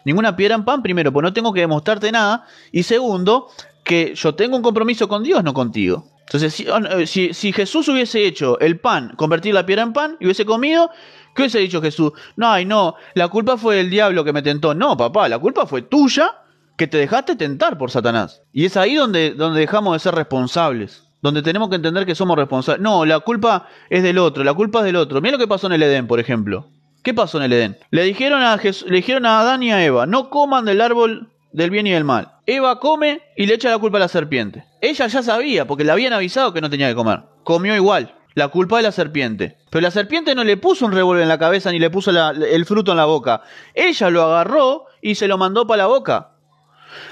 [0.06, 2.46] ninguna piedra en pan, primero, porque no tengo que demostrarte nada.
[2.72, 3.50] Y segundo,
[3.84, 6.06] que yo tengo un compromiso con Dios, no contigo.
[6.22, 6.66] Entonces,
[7.10, 10.90] si, si, Jesús hubiese hecho el pan, convertir la piedra en pan, y hubiese comido,
[11.36, 12.12] ¿qué hubiese dicho Jesús?
[12.36, 14.74] No, ay, no, la culpa fue del diablo que me tentó.
[14.74, 16.32] No, papá, la culpa fue tuya
[16.78, 18.42] que te dejaste tentar por Satanás.
[18.52, 21.04] Y es ahí donde, donde dejamos de ser responsables.
[21.22, 22.82] Donde tenemos que entender que somos responsables.
[22.82, 25.22] No, la culpa es del otro, la culpa es del otro.
[25.22, 26.68] Mira lo que pasó en el Edén, por ejemplo.
[27.02, 27.78] ¿Qué pasó en el Edén?
[27.92, 31.70] Le dijeron a, le dijeron a Adán y a Eva, no coman del árbol del
[31.70, 32.34] bien y del mal.
[32.46, 34.66] Eva come y le echa la culpa a la serpiente.
[34.82, 37.22] Ella ya sabía, porque le habían avisado que no tenía que comer.
[37.44, 38.14] Comió igual.
[38.36, 39.58] La culpa de la serpiente.
[39.70, 42.66] Pero la serpiente no le puso un revólver en la cabeza ni le puso el
[42.66, 43.42] fruto en la boca.
[43.74, 46.32] Ella lo agarró y se lo mandó para la boca.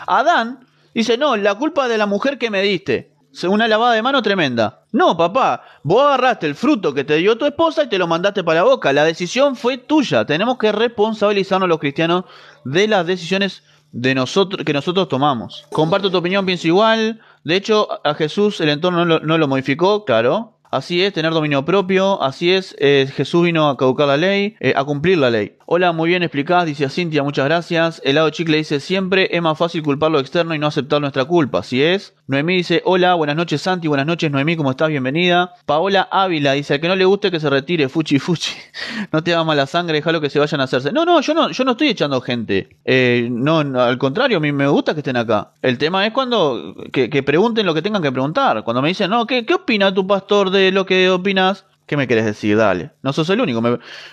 [0.08, 3.12] Adán dice, no, la culpa de la mujer que me diste.
[3.48, 4.84] Una lavada de mano tremenda.
[4.92, 8.44] No, papá, vos agarraste el fruto que te dio tu esposa y te lo mandaste
[8.44, 8.92] para la boca.
[8.92, 10.26] La decisión fue tuya.
[10.26, 12.26] Tenemos que responsabilizarnos los cristianos
[12.66, 15.66] de las decisiones de nosotros que nosotros tomamos.
[15.72, 17.22] Comparto tu opinión, pienso igual.
[17.44, 20.58] De hecho, a Jesús el entorno no lo, modificó, claro.
[20.72, 24.72] Así es, tener dominio propio, así es, eh, Jesús vino a caducar la ley, eh,
[24.74, 25.58] a cumplir la ley.
[25.66, 28.02] Hola, muy bien explicada, dice Cintia, muchas gracias.
[28.06, 31.26] El lado chicle dice, siempre es más fácil culpar lo externo y no aceptar nuestra
[31.26, 32.14] culpa, así es.
[32.28, 34.88] Noemí dice, hola, buenas noches Santi, buenas noches Noemí, ¿cómo estás?
[34.88, 35.54] Bienvenida.
[35.66, 38.54] Paola Ávila dice, que no le guste que se retire, fuchi fuchi.
[39.12, 40.94] no te haga mala sangre, déjalo que se vayan a hacerse.
[40.94, 42.78] No, no, yo no, yo no estoy echando gente.
[42.86, 45.52] Eh, no, al contrario, a mí me gusta que estén acá.
[45.62, 48.64] El tema es cuando, que, pregunten lo que tengan que preguntar.
[48.64, 51.66] Cuando me dicen, no, ¿qué, qué opina tu pastor de lo que opinas?
[51.88, 52.56] ¿Qué me querés decir?
[52.56, 52.92] Dale.
[53.02, 53.62] No sos el único.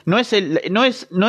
[0.04, 1.28] no es el, no es, no,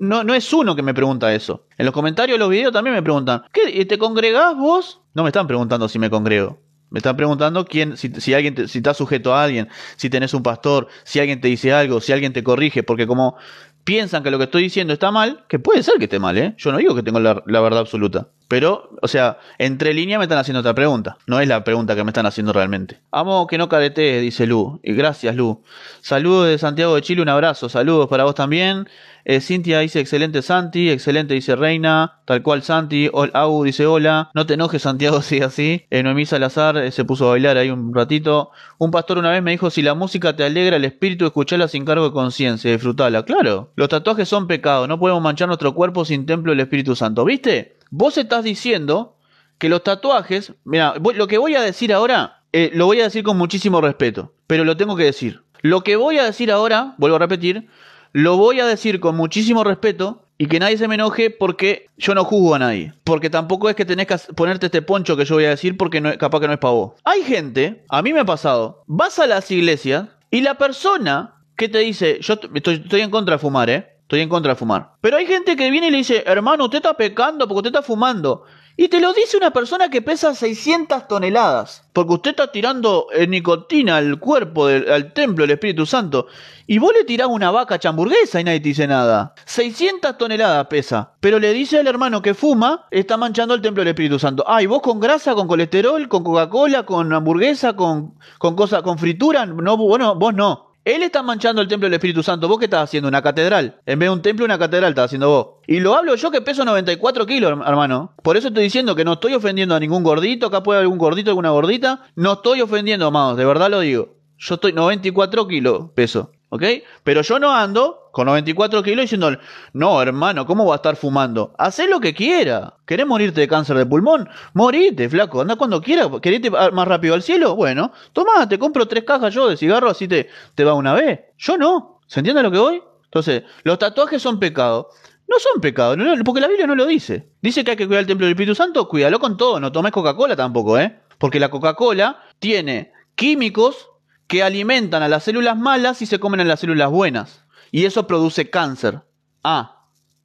[0.00, 1.66] no, no es uno que me pregunta eso.
[1.76, 3.84] En los comentarios de los videos también me preguntan, ¿qué?
[3.84, 5.02] ¿Te congregás vos?
[5.12, 6.58] No me están preguntando si me congrego.
[6.90, 10.42] Me están preguntando quién, si, si alguien, si estás sujeto a alguien, si tenés un
[10.42, 13.36] pastor, si alguien te dice algo, si alguien te corrige, porque como
[13.84, 16.54] piensan que lo que estoy diciendo está mal, que puede ser que esté mal, ¿eh?
[16.56, 18.28] Yo no digo que tengo la, verdad absoluta.
[18.48, 21.16] Pero, o sea, entre líneas me están haciendo otra pregunta.
[21.26, 23.00] No es la pregunta que me están haciendo realmente.
[23.10, 24.80] Amo que no caretees, dice Lu.
[24.82, 25.62] Y gracias, Lu.
[26.00, 27.68] Saludos de Santiago de Chile, un abrazo.
[27.68, 28.88] Saludos para vos también.
[29.24, 34.44] Eh, Cintia dice excelente Santi, excelente dice Reina, tal cual Santi, Au dice hola, no
[34.44, 35.86] te enojes Santiago, sigue así.
[35.90, 38.50] Eh, Noemí Salazar eh, se puso a bailar ahí un ratito.
[38.78, 41.84] Un pastor una vez me dijo, si la música te alegra el espíritu, escuchala sin
[41.84, 43.24] cargo de conciencia, disfrutala.
[43.24, 47.24] Claro, los tatuajes son pecados, no podemos manchar nuestro cuerpo sin templo del Espíritu Santo,
[47.24, 47.76] ¿viste?
[47.90, 49.16] Vos estás diciendo
[49.58, 53.24] que los tatuajes, mira, lo que voy a decir ahora, eh, lo voy a decir
[53.24, 55.42] con muchísimo respeto, pero lo tengo que decir.
[55.62, 57.68] Lo que voy a decir ahora, vuelvo a repetir,
[58.14, 62.14] lo voy a decir con muchísimo respeto y que nadie se me enoje porque yo
[62.14, 62.94] no juzgo a nadie.
[63.02, 66.00] Porque tampoco es que tenés que ponerte este poncho que yo voy a decir porque
[66.00, 66.92] no, capaz que no es para vos.
[67.02, 71.68] Hay gente, a mí me ha pasado, vas a las iglesias y la persona que
[71.68, 73.96] te dice, yo estoy, estoy en contra de fumar, ¿eh?
[74.02, 74.92] Estoy en contra de fumar.
[75.00, 77.82] Pero hay gente que viene y le dice, hermano, usted está pecando porque usted está
[77.82, 78.44] fumando.
[78.76, 81.84] Y te lo dice una persona que pesa 600 toneladas.
[81.92, 86.26] Porque usted está tirando eh, nicotina al cuerpo, del, al templo del Espíritu Santo.
[86.66, 89.34] Y vos le tirás una vaca chamburguesa y nadie te dice nada.
[89.44, 91.12] 600 toneladas pesa.
[91.20, 94.42] Pero le dice al hermano que fuma, está manchando el templo del Espíritu Santo.
[94.46, 98.98] Ah, y vos con grasa, con colesterol, con Coca-Cola, con hamburguesa, con, con cosas, con
[98.98, 99.46] fritura.
[99.46, 100.63] No, bueno, vos no.
[100.84, 102.46] Él está manchando el templo del Espíritu Santo.
[102.46, 103.08] ¿Vos qué estás haciendo?
[103.08, 103.80] Una catedral.
[103.86, 105.46] En vez de un templo, una catedral estás haciendo vos.
[105.66, 108.12] Y lo hablo yo que peso 94 kilos, hermano.
[108.22, 110.46] Por eso estoy diciendo que no estoy ofendiendo a ningún gordito.
[110.46, 112.02] Acá puede haber algún gordito, alguna gordita.
[112.16, 113.38] No estoy ofendiendo, amados.
[113.38, 114.16] De verdad lo digo.
[114.36, 116.32] Yo estoy 94 kilos peso.
[116.54, 116.62] ¿Ok?
[117.02, 119.36] Pero yo no ando con 94 kilos diciendo,
[119.72, 121.52] no, hermano, ¿cómo va a estar fumando?
[121.58, 122.74] Hacé lo que quiera.
[122.86, 124.28] ¿Querés morirte de cáncer de pulmón?
[124.52, 125.40] Morite, flaco.
[125.40, 126.08] Anda cuando quieras.
[126.22, 127.56] ¿Querés ir más rápido al cielo?
[127.56, 131.22] Bueno, toma, te compro tres cajas yo de cigarro, así te, te va una vez.
[131.38, 131.98] Yo no.
[132.06, 132.82] ¿Se entiende lo que voy?
[133.06, 134.86] Entonces, los tatuajes son pecados.
[135.26, 137.30] No son pecados, porque la Biblia no lo dice.
[137.42, 139.90] Dice que hay que cuidar el templo del Espíritu Santo, cuídalo con todo, no tomes
[139.90, 141.00] Coca-Cola tampoco, ¿eh?
[141.18, 143.88] Porque la Coca-Cola tiene químicos
[144.26, 147.44] que alimentan a las células malas y se comen a las células buenas.
[147.70, 149.02] Y eso produce cáncer.
[149.42, 149.74] Ah,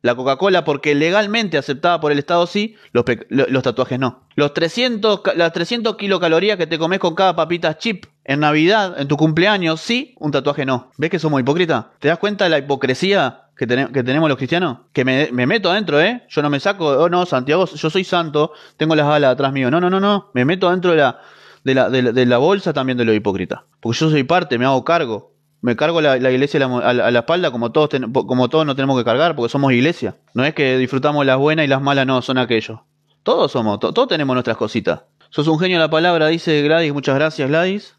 [0.01, 4.23] la Coca-Cola porque legalmente aceptada por el Estado sí, los, los tatuajes no.
[4.35, 9.07] Los 300, las 300 kilocalorías que te comes con cada papita chip en Navidad, en
[9.07, 10.91] tu cumpleaños, sí, un tatuaje no.
[10.97, 11.87] ¿Ves que somos hipócritas?
[11.99, 14.79] ¿Te das cuenta de la hipocresía que, que, tenemos los cristianos?
[14.93, 16.23] Que me, me, meto adentro, ¿eh?
[16.29, 19.69] Yo no me saco, oh no, Santiago, yo soy santo, tengo las alas atrás mío.
[19.69, 21.19] No, no, no, no, me meto adentro de la,
[21.63, 23.65] de la, de la, bolsa también de lo hipócrita.
[23.79, 25.33] Porque yo soy parte, me hago cargo.
[25.61, 29.03] Me cargo la, la iglesia a la, espalda como todos, como todos nos tenemos que
[29.03, 30.15] cargar porque somos iglesia.
[30.33, 32.79] No es que disfrutamos las buenas y las malas, no, son aquellos.
[33.23, 35.01] Todos somos, todos tenemos nuestras cositas.
[35.29, 36.93] Sos un genio de la palabra, dice Gladys.
[36.93, 37.95] Muchas gracias, Gladys.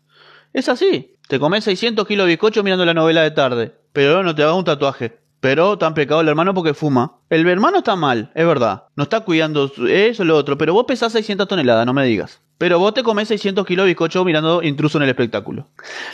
[0.53, 1.16] Es así.
[1.29, 3.75] Te comes 600 kilos de bizcocho mirando la novela de tarde.
[3.92, 5.20] Pero no te hagas un tatuaje.
[5.40, 7.18] Pero tan pecado el hermano porque fuma.
[7.31, 8.85] El hermano está mal, es verdad.
[8.96, 10.59] No está cuidando eso, lo otro.
[10.59, 12.40] Pero vos pesás 600 toneladas, no me digas.
[12.61, 15.68] Pero vos te comés 600 kilos de bizcocho mirando intruso en el espectáculo.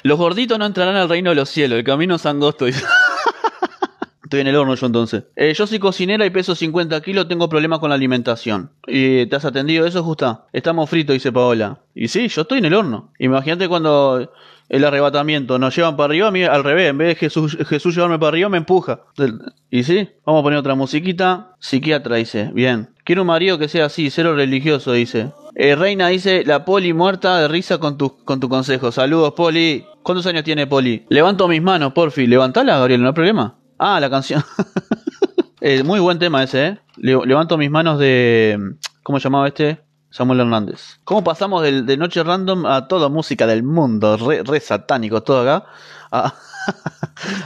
[0.04, 1.76] Los gorditos no entrarán al reino de los cielos.
[1.76, 2.68] El camino es angosto.
[4.22, 5.24] Estoy en el horno yo entonces.
[5.34, 8.70] Eh, yo soy cocinera y peso 50 kilos, tengo problemas con la alimentación.
[8.86, 10.44] ¿Y te has atendido eso, Justa?
[10.52, 11.80] Estamos fritos, dice Paola.
[11.96, 13.12] Y sí, yo estoy en el horno.
[13.18, 14.30] Imagínate cuando
[14.68, 17.94] el arrebatamiento nos llevan para arriba, a mí al revés, en vez de Jesús, Jesús
[17.94, 19.00] llevarme para arriba, me empuja.
[19.70, 21.54] Y sí, vamos a poner otra musiquita.
[21.60, 22.50] Psiquiatra, dice.
[22.52, 22.90] Bien.
[23.04, 25.32] Quiero un marido que sea así, cero religioso, dice.
[25.54, 28.90] Eh, Reina dice, la Poli muerta de risa con tu, con tu consejo.
[28.90, 29.84] Saludos, Poli.
[30.02, 31.06] ¿Cuántos años tiene Poli?
[31.08, 32.26] Levanto mis manos, porfi.
[32.26, 33.58] Levantala, Gabriel, no hay problema.
[33.78, 34.42] Ah, la canción.
[35.60, 36.78] eh, muy buen tema ese, ¿eh?
[36.96, 38.58] levanto mis manos de...
[39.02, 39.85] ¿Cómo llamaba este?
[40.16, 40.98] Samuel Hernández.
[41.04, 44.16] ¿Cómo pasamos de, Noche Random a toda música del mundo?
[44.16, 45.66] Re, satánico todo acá.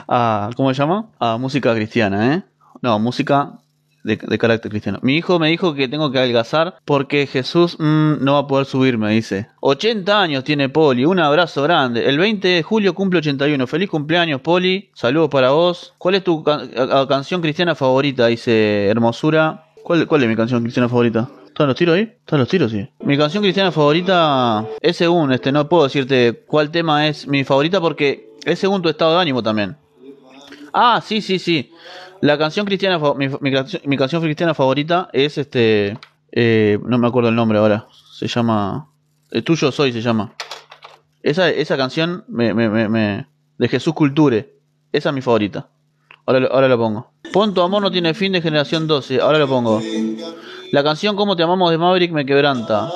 [0.08, 1.10] A, ¿Cómo se llama?
[1.18, 2.42] A música cristiana, ¿eh?
[2.80, 3.58] No, música
[4.04, 5.00] de, carácter cristiano.
[5.02, 8.66] Mi hijo me dijo que tengo que adelgazar porque Jesús mm, no va a poder
[8.66, 9.48] subirme, dice.
[9.62, 12.08] 80 años tiene Poli, un abrazo grande.
[12.08, 13.66] El 20 de julio cumple 81.
[13.66, 14.90] Feliz cumpleaños, Poli.
[14.94, 15.92] Saludos para vos.
[15.98, 18.28] ¿Cuál es tu canción cristiana favorita?
[18.28, 19.66] Dice Hermosura.
[19.82, 21.28] ¿Cuál, ¿Cuál es mi canción cristiana favorita?
[21.60, 22.02] ¿Están los tiros ahí?
[22.04, 22.72] ¿Están los tiros?
[22.72, 22.88] Sí.
[23.00, 27.82] Mi canción cristiana favorita es según, este, no puedo decirte cuál tema es mi favorita
[27.82, 29.76] porque es según tu estado de ánimo también.
[30.72, 31.70] Ah, sí, sí, sí.
[32.22, 35.98] La canción cristiana, mi, mi, canción cristiana favorita es este,
[36.32, 37.86] eh, no me acuerdo el nombre ahora.
[38.14, 38.88] Se llama,
[39.30, 40.32] el tuyo soy se llama.
[41.22, 43.26] Esa, esa canción me, me, me,
[43.58, 44.50] de Jesús Culture.
[44.92, 45.68] Esa es mi favorita.
[46.24, 47.12] Ahora, ahora lo pongo.
[47.34, 49.20] Pon tu amor no tiene fin de generación 12.
[49.20, 49.82] Ahora lo pongo.
[50.72, 52.88] La canción Cómo te amamos de Maverick me quebranta.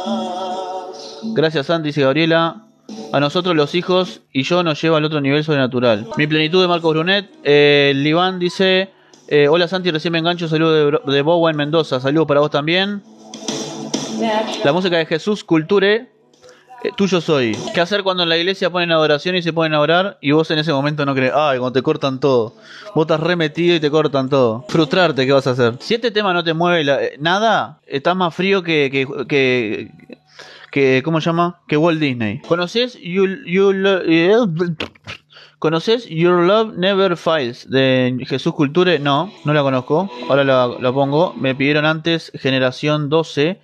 [1.34, 2.66] Gracias Santi, dice Gabriela.
[3.12, 6.06] A nosotros los hijos y yo nos lleva al otro nivel sobrenatural.
[6.16, 7.30] Mi plenitud de Marcos Brunet.
[7.42, 8.90] Eh, Liván dice...
[9.26, 10.48] Eh, hola Santi, recién me engancho.
[10.48, 11.98] Saludo de, de Bowen Mendoza.
[11.98, 13.02] Saludo para vos también.
[14.64, 16.13] La música de Jesús Culture.
[16.84, 17.56] Eh, tuyo soy.
[17.72, 20.50] ¿Qué hacer cuando en la iglesia ponen adoración y se ponen a orar y vos
[20.50, 21.32] en ese momento no crees?
[21.34, 22.54] Ay, cuando te cortan todo.
[22.94, 24.66] Vos estás remetido y te cortan todo.
[24.68, 25.76] Frustrarte, ¿qué vas a hacer?
[25.80, 28.90] Si este tema no te mueve eh, nada, estás más frío que,
[29.26, 29.90] que,
[30.70, 31.62] que, ¿cómo se llama?
[31.66, 32.40] Que Walt Disney.
[32.40, 33.72] ¿Conoces You, you,
[35.58, 38.98] ¿Conoces Your Love Never Files de Jesús Culture?
[38.98, 40.10] No, no la conozco.
[40.28, 41.32] Ahora la, pongo.
[41.32, 43.58] Me pidieron antes Generación 12.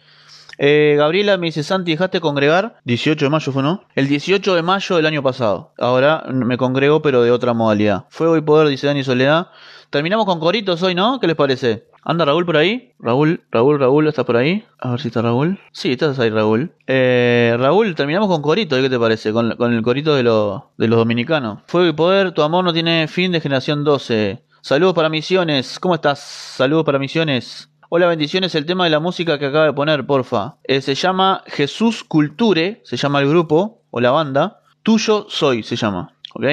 [0.62, 2.76] Eh, Gabriela me dice, Santi, ¿dejaste congregar?
[2.84, 3.82] 18 de mayo fue, ¿no?
[3.94, 5.72] El 18 de mayo del año pasado.
[5.78, 8.04] Ahora me congrego, pero de otra modalidad.
[8.10, 9.48] Fuego y poder, dice Dani Soledad.
[9.88, 11.18] Terminamos con coritos hoy, ¿no?
[11.18, 11.86] ¿Qué les parece?
[12.04, 12.92] ¿Anda Raúl por ahí?
[12.98, 14.62] Raúl, Raúl, Raúl, ¿estás por ahí?
[14.78, 15.58] A ver si está Raúl.
[15.72, 16.72] Sí, estás ahí, Raúl.
[16.86, 19.32] Eh, Raúl, terminamos con corito, ¿qué te parece?
[19.32, 21.60] Con, el corito de, de los dominicanos.
[21.68, 24.44] Fuego y poder, tu amor no tiene fin de generación 12.
[24.60, 25.78] Saludos para Misiones.
[25.80, 26.18] ¿Cómo estás?
[26.18, 27.69] Saludos para Misiones.
[27.92, 28.54] Hola, bendiciones.
[28.54, 30.58] El tema de la música que acaba de poner, porfa.
[30.62, 34.60] Eh, se llama Jesús Culture, se llama el grupo o la banda.
[34.84, 36.14] Tuyo soy, se llama.
[36.34, 36.44] ¿Ok?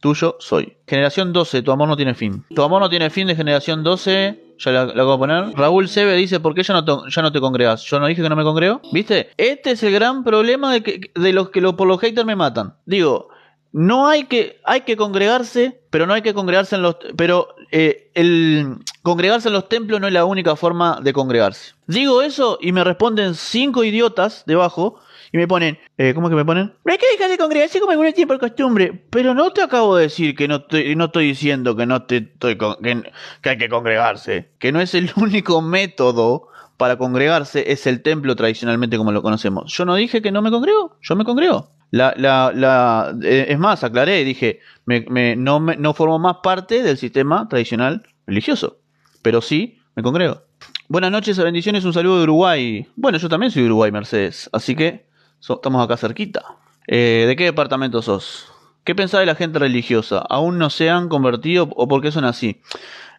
[0.00, 0.76] Tuyo soy.
[0.86, 2.44] Generación 12, tu amor no tiene fin.
[2.54, 4.56] Tu amor no tiene fin de generación 12.
[4.58, 5.56] Ya la, acabo de poner.
[5.56, 7.82] Raúl Sebe dice, ¿por qué ya no, te, ya no te congregas?
[7.84, 8.82] Yo no dije que no me congrego.
[8.92, 9.30] ¿Viste?
[9.38, 12.36] Este es el gran problema de, que, de los que lo, por los haters me
[12.36, 12.74] matan.
[12.84, 13.30] Digo,
[13.72, 18.10] no hay que, hay que congregarse, pero no hay que congregarse en los, pero eh,
[18.14, 21.74] el congregarse en los templos no es la única forma de congregarse.
[21.86, 24.98] Digo eso y me responden cinco idiotas debajo
[25.30, 26.74] y me ponen, eh, ¿cómo que me ponen?
[26.84, 29.04] Hay que dejar de congregarse como algún tiempo por costumbre.
[29.10, 32.16] Pero no te acabo de decir que no estoy, no estoy diciendo que no te
[32.16, 37.86] estoy que, que hay que congregarse, que no es el único método para congregarse es
[37.86, 39.72] el templo tradicionalmente como lo conocemos.
[39.72, 41.70] Yo no dije que no me congrego, yo me congrego.
[41.94, 46.38] La, la, la, eh, es más, aclaré, dije, me, me, no, me, no formo más
[46.42, 48.78] parte del sistema tradicional religioso,
[49.22, 50.42] pero sí me congrego.
[50.88, 52.84] Buenas noches, bendiciones, un saludo de Uruguay.
[52.96, 55.06] Bueno, yo también soy de Uruguay, Mercedes, así que
[55.38, 56.42] estamos acá cerquita.
[56.88, 58.52] Eh, ¿De qué departamento sos?
[58.82, 60.18] ¿Qué pensás de la gente religiosa?
[60.18, 62.60] ¿Aún no se han convertido o por qué son así?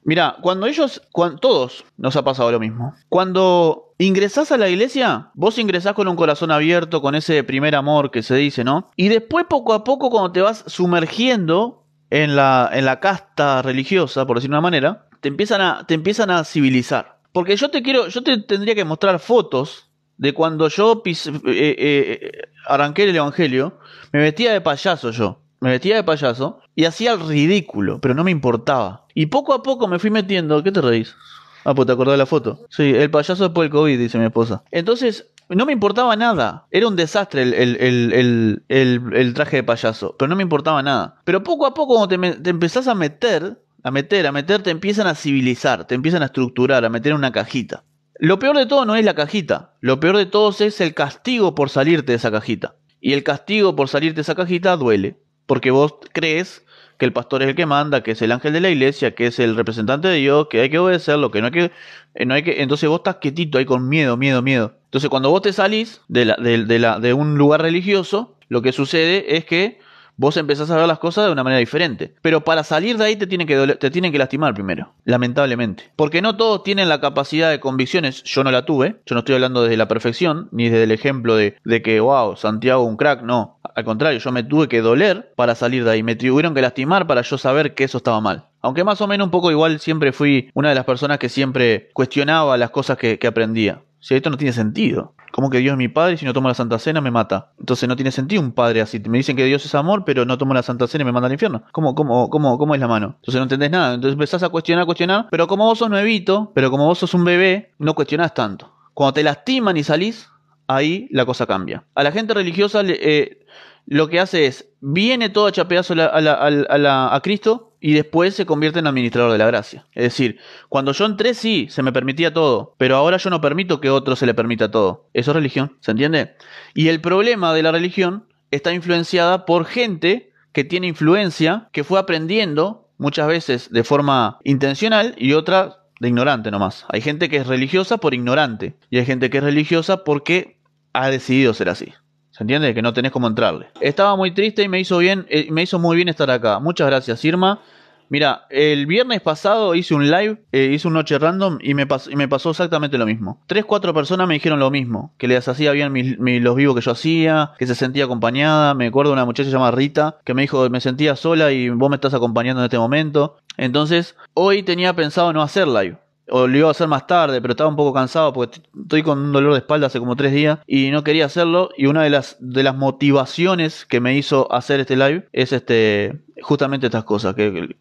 [0.06, 1.02] Mira, cuando ellos,
[1.42, 2.94] todos nos ha pasado lo mismo.
[3.10, 8.12] Cuando ingresás a la iglesia, vos ingresás con un corazón abierto, con ese primer amor
[8.12, 8.92] que se dice, ¿no?
[8.96, 14.28] Y después poco a poco cuando te vas sumergiendo en la, en la casta religiosa,
[14.28, 17.18] por decir una manera, te empiezan a, te empiezan a civilizar.
[17.32, 21.34] Porque yo te quiero, yo te tendría que mostrar fotos de cuando yo pis, eh,
[21.48, 22.32] eh,
[22.68, 23.80] arranqué el evangelio,
[24.14, 28.24] me vestía de payaso yo me metía de payaso y hacía el ridículo, pero no
[28.24, 29.05] me importaba.
[29.16, 30.62] Y poco a poco me fui metiendo.
[30.62, 31.16] ¿Qué te reís?
[31.64, 32.68] Ah, pues te acordás de la foto.
[32.70, 34.64] Sí, el payaso después del COVID, dice mi esposa.
[34.72, 36.68] Entonces, no me importaba nada.
[36.70, 41.22] Era un desastre el, el, el, el, traje de payaso, pero no me importaba nada.
[41.24, 44.70] Pero poco a poco, cuando te, te empezás a meter, a meter, a meter, te
[44.70, 47.84] empiezan a civilizar, te empiezan a estructurar, a meter en una cajita.
[48.20, 49.76] Lo peor de todo no es la cajita.
[49.80, 52.76] Lo peor de todo es el castigo por salirte de esa cajita.
[53.00, 56.65] Y el castigo por salirte de esa cajita duele porque vos crees
[56.98, 59.28] que el pastor es el que manda, que es el ángel de la iglesia, que
[59.28, 61.72] es el representante de Dios, que hay que obedecerlo, que no hay que,
[62.16, 64.74] eh, no hay que, entonces vos estás quietito ahí con miedo, miedo, miedo.
[64.86, 68.62] Entonces cuando vos te salís de, la, de, de, la, de un lugar religioso, lo
[68.62, 69.80] que sucede es que
[70.18, 72.16] vos empezás a ver las cosas de una manera diferente.
[72.22, 75.92] Pero para salir de ahí te tienen que, te tienen que lastimar primero, lamentablemente.
[75.96, 79.36] Porque no todos tienen la capacidad de convicciones, yo no la tuve, yo no estoy
[79.36, 83.22] hablando desde la perfección, ni desde el ejemplo de, de que, wow, Santiago un crack,
[83.24, 83.60] no.
[83.76, 87.08] Al contrario, yo me tuve que doler para salir de ahí, me tuvieron que lastimar
[87.08, 88.46] para yo saber que eso estaba mal.
[88.62, 91.90] Aunque más o menos un poco igual siempre fui una de las personas que siempre
[91.94, 93.82] cuestionaba las cosas que, que aprendía.
[94.06, 95.16] Si esto no tiene sentido.
[95.32, 97.54] ¿Cómo que Dios es mi padre y si no tomo la Santa Cena me mata?
[97.58, 99.00] Entonces no tiene sentido un padre así.
[99.00, 101.26] Me dicen que Dios es amor, pero no tomo la Santa Cena y me manda
[101.26, 101.64] al infierno.
[101.72, 103.16] ¿Cómo, cómo, cómo, cómo es la mano?
[103.16, 103.96] Entonces no entendés nada.
[103.96, 105.26] Entonces empezás a cuestionar, cuestionar.
[105.32, 108.72] Pero como vos sos nuevito, pero como vos sos un bebé, no cuestionás tanto.
[108.94, 110.30] Cuando te lastiman y salís,
[110.68, 111.86] ahí la cosa cambia.
[111.96, 113.44] A la gente religiosa eh,
[113.86, 117.94] lo que hace es, viene todo a chapeazo a, la, a, la, a, Cristo y
[117.94, 119.86] después se convierte en administrador de la gracia.
[119.94, 123.82] Es decir, cuando yo entré sí, se me permitía todo, pero ahora yo no permito
[123.82, 125.10] que otro se le permita todo.
[125.14, 126.36] Eso es religión, ¿se entiende?
[126.74, 132.00] Y el problema de la religión está influenciada por gente que tiene influencia, que fue
[132.00, 136.86] aprendiendo muchas veces de forma intencional y otra de ignorante nomás.
[136.90, 140.58] Hay gente que es religiosa por ignorante y hay gente que es religiosa porque
[140.94, 141.94] ha decidido ser así.
[142.36, 142.74] ¿Se entiende?
[142.74, 143.68] Que no tenés cómo entrarle.
[143.80, 146.60] Estaba muy triste y me hizo bien, eh, me hizo muy bien estar acá.
[146.60, 147.62] Muchas gracias, Irma.
[148.10, 152.12] Mira, el viernes pasado hice un live, eh, hice un noche random y me, pasó,
[152.12, 153.42] y me pasó exactamente lo mismo.
[153.48, 156.82] Tres, cuatro personas me dijeron lo mismo, que les hacía bien mis, los vivos que
[156.82, 158.74] yo hacía, que se sentía acompañada.
[158.74, 161.90] Me acuerdo de una muchacha llamada Rita, que me dijo, me sentía sola y vos
[161.90, 163.38] me estás acompañando en este momento.
[163.56, 165.98] Entonces, hoy tenía pensado no hacer live
[166.30, 169.20] o lo iba a hacer más tarde, pero estaba un poco cansado porque estoy con
[169.20, 171.70] un dolor de espalda hace como tres días y no quería hacerlo.
[171.78, 176.20] Y una de las, de las motivaciones que me hizo hacer este live es este
[176.42, 177.76] justamente estas cosas, que,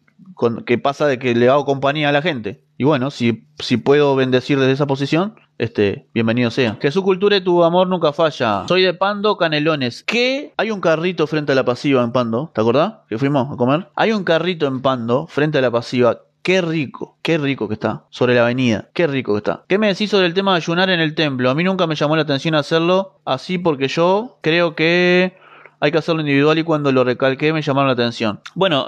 [0.65, 2.63] que pasa de que le hago compañía a la gente.
[2.77, 6.77] Y bueno, si, si puedo bendecir desde esa posición, este, bienvenido sea.
[6.79, 8.65] Que su cultura y tu amor nunca falla.
[8.67, 10.03] Soy de Pando Canelones.
[10.03, 10.53] ¿Qué?
[10.57, 12.95] Hay un carrito frente a la pasiva en Pando, ¿te acordás?
[13.07, 13.87] Que fuimos a comer.
[13.95, 18.05] Hay un carrito en Pando frente a la pasiva Qué rico, qué rico que está.
[18.11, 19.65] Sobre la avenida, qué rico que está.
[19.67, 21.49] ¿Qué me decís sobre el tema de ayunar en el templo?
[21.49, 25.35] A mí nunca me llamó la atención hacerlo así porque yo creo que
[25.79, 28.41] hay que hacerlo individual y cuando lo recalqué me llamaron la atención.
[28.53, 28.85] Bueno,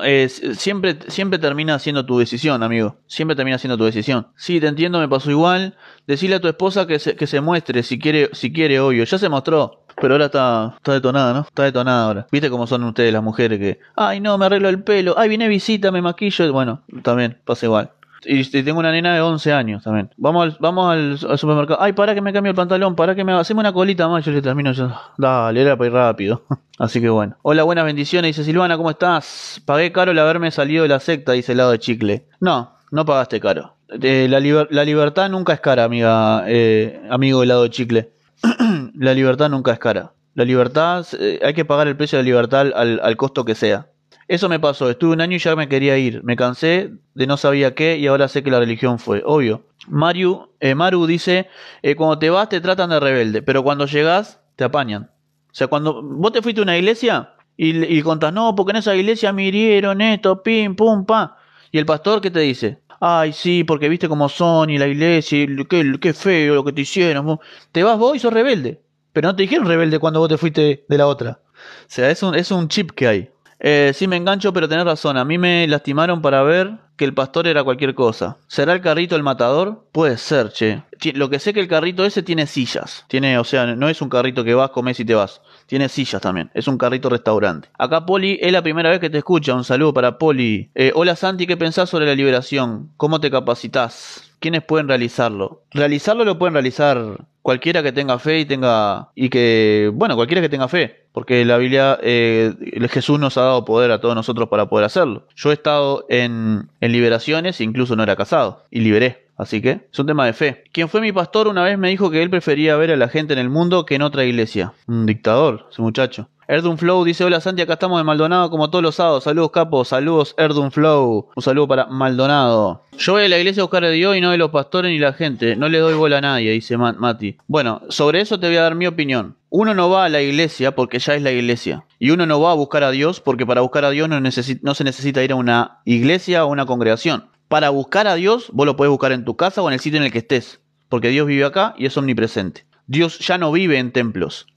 [0.54, 2.98] siempre, siempre termina siendo tu decisión, amigo.
[3.08, 4.28] Siempre termina siendo tu decisión.
[4.36, 5.78] Sí, te entiendo, me pasó igual.
[6.06, 9.04] Decirle a tu esposa que se, que se muestre, si quiere, si quiere, obvio.
[9.04, 9.84] Ya se mostró.
[10.00, 11.40] Pero ahora está, está detonada, ¿no?
[11.42, 12.28] Está detonada ahora.
[12.32, 15.48] ¿Viste cómo son ustedes las mujeres que, ay no, me arreglo el pelo, ay viene
[15.48, 16.52] visita, me maquillo?
[16.54, 17.92] Bueno, también pasa igual.
[18.26, 20.10] Y tengo una nena de 11 años también.
[20.18, 21.82] Vamos al, vamos al, al supermercado.
[21.82, 24.26] Ay, para que me cambie el pantalón, para que me hacemos una colita más.
[24.26, 24.92] Yo le termino yo.
[25.18, 26.44] Dale, era para ir rápido.
[26.80, 27.38] Así que bueno.
[27.44, 28.36] Hola, buenas bendiciones.
[28.36, 29.62] Dice Silvana, ¿cómo estás?
[29.66, 32.26] Pagué caro el haberme salido de la secta, dice el lado de chicle.
[32.40, 33.76] No, no pagaste caro.
[33.90, 38.12] Eh, la, liber- la libertad nunca es cara, amiga, eh, amigo helado de chicle.
[38.98, 40.14] la libertad nunca es cara.
[40.34, 43.56] La libertad, eh, hay que pagar el precio de la libertad al, al costo que
[43.56, 43.88] sea.
[44.28, 46.22] Eso me pasó, estuve un año y ya me quería ir.
[46.24, 49.64] Me cansé de no sabía qué y ahora sé que la religión fue, obvio.
[49.88, 51.48] Mario, eh, Maru dice,
[51.82, 55.12] eh, cuando te vas te tratan de rebelde, pero cuando llegas te apañan.
[55.50, 58.78] O sea, cuando vos te fuiste a una iglesia y, y contás, no, porque en
[58.78, 61.38] esa iglesia me hirieron esto, pim, pum, pa.
[61.72, 62.82] Y el pastor, ¿qué te dice?
[63.00, 66.74] Ay, sí, porque viste cómo son y la iglesia, y qué, qué feo lo que
[66.74, 67.40] te hicieron.
[67.72, 68.82] Te vas vos y sos rebelde.
[69.18, 71.40] Pero no te dijeron rebelde cuando vos te fuiste de la otra.
[71.42, 73.30] O sea, es un, es un chip que hay.
[73.60, 75.18] Eh, sí me engancho, pero tenés razón.
[75.18, 78.38] A mí me lastimaron para ver que el pastor era cualquier cosa.
[78.46, 79.86] ¿Será el carrito el matador?
[79.92, 80.84] Puede ser, che.
[81.16, 83.06] Lo que sé que el carrito ese tiene sillas.
[83.08, 85.42] Tiene, o sea, no es un carrito que vas, comes y te vas.
[85.66, 86.52] Tiene sillas también.
[86.54, 87.70] Es un carrito restaurante.
[87.80, 89.56] Acá Poli es la primera vez que te escucha.
[89.56, 90.70] Un saludo para Poli.
[90.76, 92.92] Eh, hola Santi, ¿qué pensás sobre la liberación?
[92.98, 94.28] ¿Cómo te capacitas?
[94.40, 95.64] ¿Quiénes pueden realizarlo?
[95.72, 100.50] Realizarlo lo pueden realizar cualquiera que tenga fe y tenga y que bueno cualquiera que
[100.50, 102.54] tenga fe porque la Biblia eh,
[102.90, 106.68] Jesús nos ha dado poder a todos nosotros para poder hacerlo yo he estado en,
[106.82, 110.66] en liberaciones incluso no era casado y liberé así que es un tema de fe
[110.74, 113.32] quien fue mi pastor una vez me dijo que él prefería ver a la gente
[113.32, 117.42] en el mundo que en otra iglesia un dictador ese muchacho Erdun Flow dice, hola
[117.42, 119.26] Santi, acá estamos de Maldonado como todos los sábados.
[119.26, 121.28] Saludos capos, saludos Erdun Flow.
[121.36, 122.84] Un saludo para Maldonado.
[122.98, 124.98] Yo voy a la iglesia a buscar a Dios y no de los pastores ni
[124.98, 125.58] la gente.
[125.70, 127.38] Le doy bola a nadie, dice Ma- Mati.
[127.48, 129.36] Bueno, sobre eso te voy a dar mi opinión.
[129.50, 131.86] Uno no va a la iglesia porque ya es la iglesia.
[132.00, 134.32] Y uno no va a buscar a Dios porque para buscar a Dios no, no
[134.32, 137.26] se necesita ir a una iglesia o una congregación.
[137.48, 139.98] Para buscar a Dios, vos lo podés buscar en tu casa o en el sitio
[140.00, 140.60] en el que estés.
[140.90, 142.66] Porque Dios vive acá y es omnipresente.
[142.88, 144.48] Dios ya no vive en templos.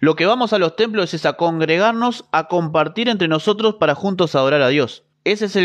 [0.00, 4.34] Lo que vamos a los templos es a congregarnos, a compartir entre nosotros para juntos
[4.34, 5.04] adorar a Dios.
[5.24, 5.56] Ese es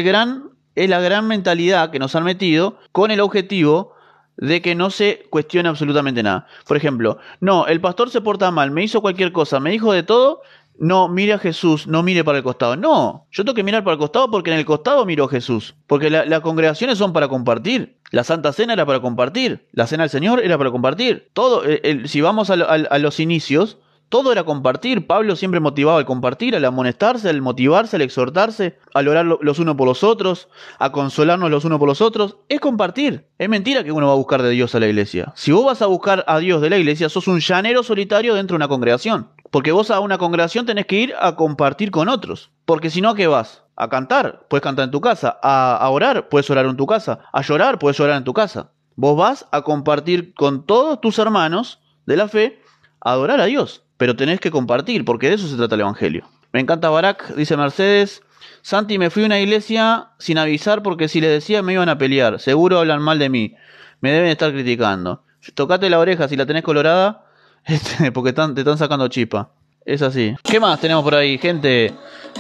[0.76, 3.95] es la gran mentalidad que nos han metido con el objetivo
[4.38, 6.48] de que no se cuestione absolutamente nada.
[6.68, 10.04] Por ejemplo, no, el pastor se porta mal, me hizo cualquier cosa, me dijo de
[10.04, 10.42] todo,
[10.78, 12.76] no mire a Jesús, no mire para el costado.
[12.76, 15.76] No, yo tengo que mirar para el costado porque en el costado miro a Jesús.
[15.88, 17.98] Porque la- las congregaciones son para compartir.
[18.12, 19.68] La Santa Cena era para compartir.
[19.72, 21.30] La Cena del Señor era para compartir.
[21.34, 22.58] Todo, el- si vamos a
[23.00, 23.78] los inicios,
[24.16, 25.08] todo era compartir.
[25.08, 29.60] Pablo siempre motivaba al compartir, al amonestarse, al motivarse, al exhortarse, al orar lo- los
[29.60, 30.48] unos por los otros,
[30.80, 32.38] a consolarnos los unos por los otros.
[32.48, 33.28] Es compartir.
[33.38, 35.34] Es mentira que uno va a buscar de Dios a la iglesia.
[35.36, 38.54] Si vos vas a buscar a Dios de la iglesia, sos un llanero solitario dentro
[38.54, 39.28] de una congregación.
[39.52, 42.52] Porque vos a una congregación tenés que ir a compartir con otros.
[42.64, 43.64] Porque si no, ¿a qué vas?
[43.76, 45.38] A cantar, puedes cantar en tu casa.
[45.44, 47.20] A, a orar, puedes orar en tu casa.
[47.34, 48.72] A llorar, puedes llorar en tu casa.
[48.96, 52.62] Vos vas a compartir con todos tus hermanos de la fe,
[53.02, 53.84] a adorar a Dios.
[53.98, 56.28] Pero tenés que compartir, porque de eso se trata el Evangelio.
[56.52, 58.22] Me encanta Barak, dice Mercedes.
[58.62, 61.98] Santi, me fui a una iglesia sin avisar porque si les decía me iban a
[61.98, 62.40] pelear.
[62.40, 63.56] Seguro hablan mal de mí.
[64.02, 65.24] Me deben estar criticando.
[65.54, 67.26] Tocate la oreja si la tenés colorada,
[67.66, 69.52] este, porque te están sacando chispa.
[69.86, 70.36] Es así.
[70.44, 71.94] ¿Qué más tenemos por ahí, gente?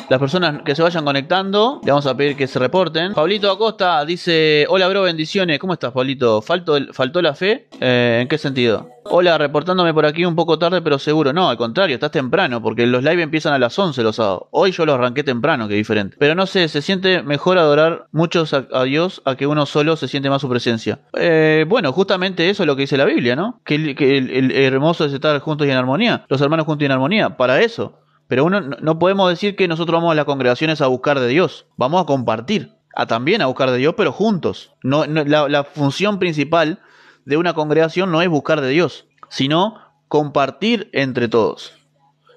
[0.09, 3.13] Las personas que se vayan conectando, le vamos a pedir que se reporten.
[3.13, 5.57] Pablito Acosta dice: Hola, bro, bendiciones.
[5.57, 6.41] ¿Cómo estás, Pablito?
[6.43, 7.67] ¿Faltó, el- faltó la fe?
[7.81, 8.87] Eh, ¿En qué sentido?
[9.05, 11.33] Hola, reportándome por aquí un poco tarde, pero seguro.
[11.33, 14.43] No, al contrario, estás temprano, porque los live empiezan a las 11 los sábados.
[14.51, 16.15] Hoy yo los arranqué temprano, que diferente.
[16.19, 20.07] Pero no sé, se siente mejor adorar muchos a, Dios a que uno solo se
[20.07, 20.99] siente más su presencia.
[21.17, 23.59] Eh, bueno, justamente eso es lo que dice la Biblia, ¿no?
[23.65, 26.25] Que el- el hermoso es estar juntos y en armonía.
[26.27, 27.37] Los hermanos juntos y en armonía.
[27.37, 27.99] Para eso.
[28.27, 31.67] Pero uno no, podemos decir que nosotros vamos a las congregaciones a buscar de Dios.
[31.77, 32.73] Vamos a compartir.
[32.95, 34.71] A también a buscar de Dios, pero juntos.
[34.81, 36.79] No, la, función principal
[37.25, 39.75] de una congregación no es buscar de Dios, sino
[40.07, 41.73] compartir entre todos.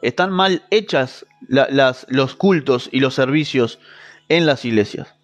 [0.03, 3.79] Están mal hechas la- las, los cultos y los servicios
[4.29, 5.15] en las iglesias.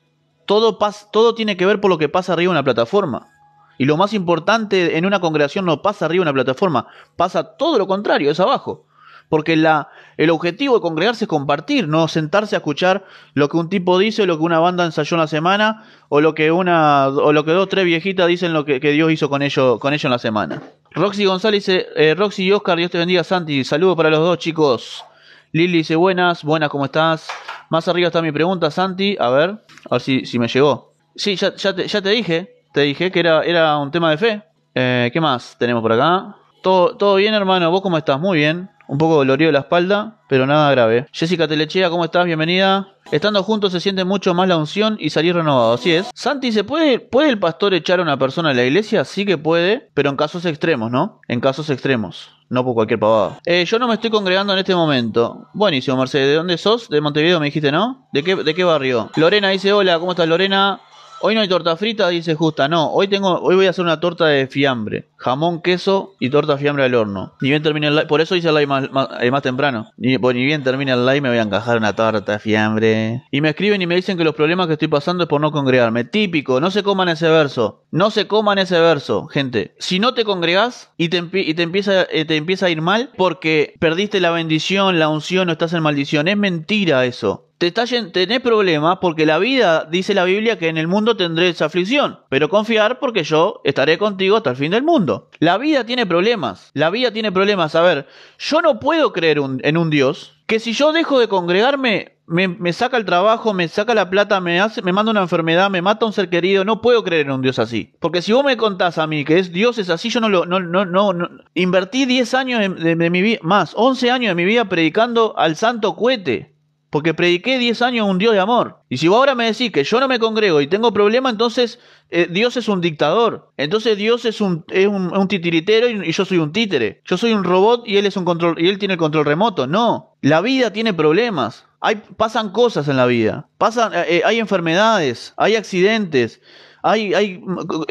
[0.46, 3.28] Todo, pas- todo tiene que ver por lo que pasa arriba de una plataforma.
[3.76, 6.86] Y lo más importante en una congregación no pasa arriba de una plataforma,
[7.16, 8.86] pasa todo lo contrario, es abajo.
[9.28, 13.68] Porque la, el objetivo de congregarse es compartir, no sentarse a escuchar lo que un
[13.68, 17.08] tipo dice, o lo que una banda ensayó en la semana, o lo que una,
[17.08, 19.92] o lo que dos, tres viejitas dicen lo que, que Dios hizo con ellos, con
[19.92, 20.62] ellos en la semana.
[20.92, 23.64] Roxy González dice, eh, Roxy y Oscar, Dios te bendiga, Santi.
[23.64, 25.04] Saludos para los dos chicos.
[25.50, 27.28] Lili dice, buenas, buenas, ¿cómo estás?
[27.70, 29.16] Más arriba está mi pregunta, Santi.
[29.18, 30.94] A ver, a ver si, si me llegó.
[31.16, 34.18] Sí, ya, ya, te, ya te dije, te dije que era, era un tema de
[34.18, 34.42] fe.
[34.74, 36.36] Eh, ¿Qué más tenemos por acá?
[36.62, 37.70] Todo, todo bien, hermano.
[37.70, 38.18] ¿Vos cómo estás?
[38.18, 38.70] Muy bien.
[38.86, 41.06] Un poco dolorido de la espalda, pero nada grave.
[41.10, 42.26] Jessica Telechea, ¿cómo estás?
[42.26, 42.88] Bienvenida.
[43.10, 46.10] Estando juntos se siente mucho más la unción y salir renovado, así es.
[46.14, 49.04] Santi, ¿se puede, puede el pastor echar a una persona a la iglesia?
[49.04, 51.20] Sí que puede, pero en casos extremos, ¿no?
[51.28, 52.30] En casos extremos.
[52.50, 53.38] No por cualquier pavada.
[53.46, 55.48] Eh, yo no me estoy congregando en este momento.
[55.54, 56.28] Buenísimo, Mercedes.
[56.28, 56.88] ¿De dónde sos?
[56.90, 58.06] De Montevideo me dijiste, ¿no?
[58.12, 59.10] ¿De qué, de qué barrio?
[59.16, 60.80] Lorena dice, hola, ¿cómo estás Lorena?
[61.20, 62.68] Hoy no hay torta frita, dice Justa.
[62.68, 65.08] No, hoy tengo, hoy voy a hacer una torta de fiambre.
[65.16, 67.32] Jamón, queso y torta fiambre al horno.
[67.40, 69.90] Ni bien termine el live, por eso hice el live más, más, eh, temprano.
[69.96, 73.22] Ni, pues, ni bien termine el live me voy a encajar una torta de fiambre.
[73.30, 75.50] Y me escriben y me dicen que los problemas que estoy pasando es por no
[75.50, 76.04] congregarme.
[76.04, 77.84] Típico, no se coman ese verso.
[77.90, 79.74] No se coman ese verso, gente.
[79.78, 83.10] Si no te congregas y te, y te empieza, eh, te empieza a ir mal
[83.16, 86.28] porque perdiste la bendición, la unción o estás en maldición.
[86.28, 90.76] Es mentira eso te está, tenés problemas porque la vida, dice la Biblia, que en
[90.76, 92.18] el mundo tendréis aflicción.
[92.28, 95.30] Pero confiar porque yo estaré contigo hasta el fin del mundo.
[95.38, 96.70] La vida tiene problemas.
[96.74, 97.74] La vida tiene problemas.
[97.74, 98.06] A ver,
[98.38, 102.96] yo no puedo creer en un Dios que si yo dejo de congregarme, me, saca
[102.96, 106.12] el trabajo, me saca la plata, me, hace, me manda una enfermedad, me mata un
[106.12, 106.64] ser querido.
[106.64, 107.92] No puedo creer en un Dios así.
[108.00, 110.44] Porque si vos me contás a mí que es Dios es así, yo no lo.
[110.44, 111.28] No, no, no, no.
[111.54, 115.56] Invertí 10 años de, de mi vida, más, 11 años de mi vida predicando al
[115.56, 116.53] santo cohete
[116.94, 118.78] porque prediqué 10 años un Dios de amor.
[118.88, 121.80] Y si vos ahora me decís que yo no me congrego y tengo problema, entonces
[122.08, 123.50] eh, Dios es un dictador.
[123.56, 127.02] Entonces Dios es un, es un, titiritero y, yo soy un títere.
[127.04, 129.66] Yo soy un robot y él es un control y él tiene el control remoto.
[129.66, 131.66] No, la vida tiene problemas.
[131.80, 133.48] Hay, pasan cosas en la vida.
[133.58, 136.40] Pasan, eh, hay enfermedades, hay accidentes.
[136.84, 137.42] Hay, hay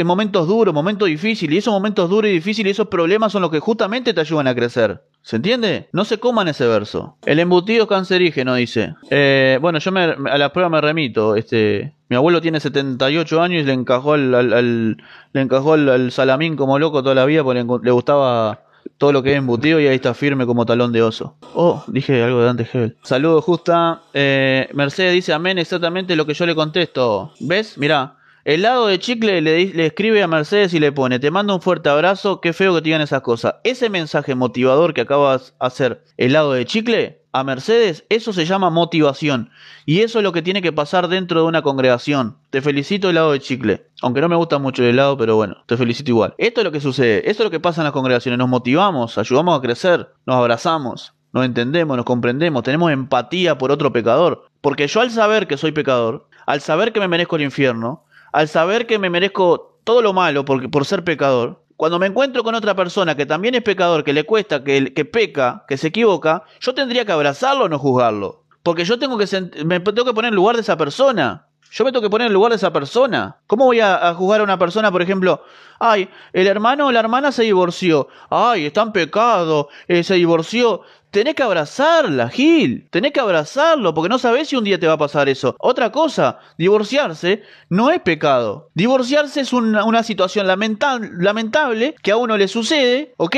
[0.06, 3.60] momentos duros, momentos difíciles, y esos momentos duros y difíciles, esos problemas son los que
[3.60, 5.02] justamente te ayudan a crecer.
[5.24, 5.88] ¿Se entiende?
[5.94, 7.16] No se coman ese verso.
[7.26, 8.96] El embutido es cancerígeno, dice.
[9.10, 11.38] Eh, bueno, yo me, a la prueba me remito.
[11.38, 14.98] Este, mi abuelo tiene 78 años y le encajó al, al, al
[15.32, 18.66] le encajó al, al, salamín como loco toda la vida porque le, gustaba
[18.98, 21.38] todo lo que es embutido y ahí está firme como talón de oso.
[21.56, 22.98] Oh, dije algo de antes Hebel.
[23.04, 24.02] Saludos, Justa.
[24.14, 27.32] Eh, Mercedes dice amén exactamente lo que yo le contesto.
[27.40, 27.78] ¿Ves?
[27.78, 28.18] Mirá.
[28.46, 31.88] El lado de chicle le, escribe a Mercedes y le pone, te mando un fuerte
[31.88, 33.56] abrazo, qué feo que te digan esas cosas.
[33.64, 38.46] Ese mensaje motivador que acabas de hacer, el lado de chicle, a Mercedes, eso se
[38.46, 39.50] llama motivación.
[39.86, 42.38] Y eso es lo que tiene que pasar dentro de una congregación.
[42.50, 43.88] Te felicito el lado de chicle.
[44.02, 46.36] Aunque no me gusta mucho el helado, pero bueno, te felicito igual.
[46.38, 48.38] Esto es lo que sucede, esto es lo que pasa en las congregaciones.
[48.38, 53.94] Nos motivamos, ayudamos a crecer, nos abrazamos, nos entendemos, nos comprendemos, tenemos empatía por otro
[53.94, 54.48] pecador.
[54.60, 58.04] Porque yo al saber que soy pecador, al saber que me merezco el infierno,
[58.34, 62.44] al saber que me merezco todo lo malo por, por ser pecador, cuando me encuentro
[62.44, 66.44] con otra persona que también es pecador, que le cuesta, que, peca, que se equivoca,
[66.60, 68.44] yo tendría que abrazarlo no juzgarlo.
[68.62, 69.26] Porque yo tengo que
[69.66, 71.48] me tengo que poner en lugar de esa persona.
[71.72, 73.38] Yo me tengo que poner en lugar de esa persona.
[73.48, 75.44] ¿Cómo voy a, a juzgar a una persona, por ejemplo?
[75.80, 78.08] Ay, el hermano o la hermana se divorció.
[78.30, 79.68] Ay, está en pecado.
[79.88, 80.82] Eh, se divorció.
[81.14, 82.88] Tenés que abrazarla, Gil.
[82.90, 85.56] Tenés que abrazarlo, porque no sabés si un día te va a pasar eso.
[85.60, 88.72] Otra cosa, divorciarse no es pecado.
[88.74, 93.36] Divorciarse es una, una situación lamentable, que a uno le sucede, ¿ok?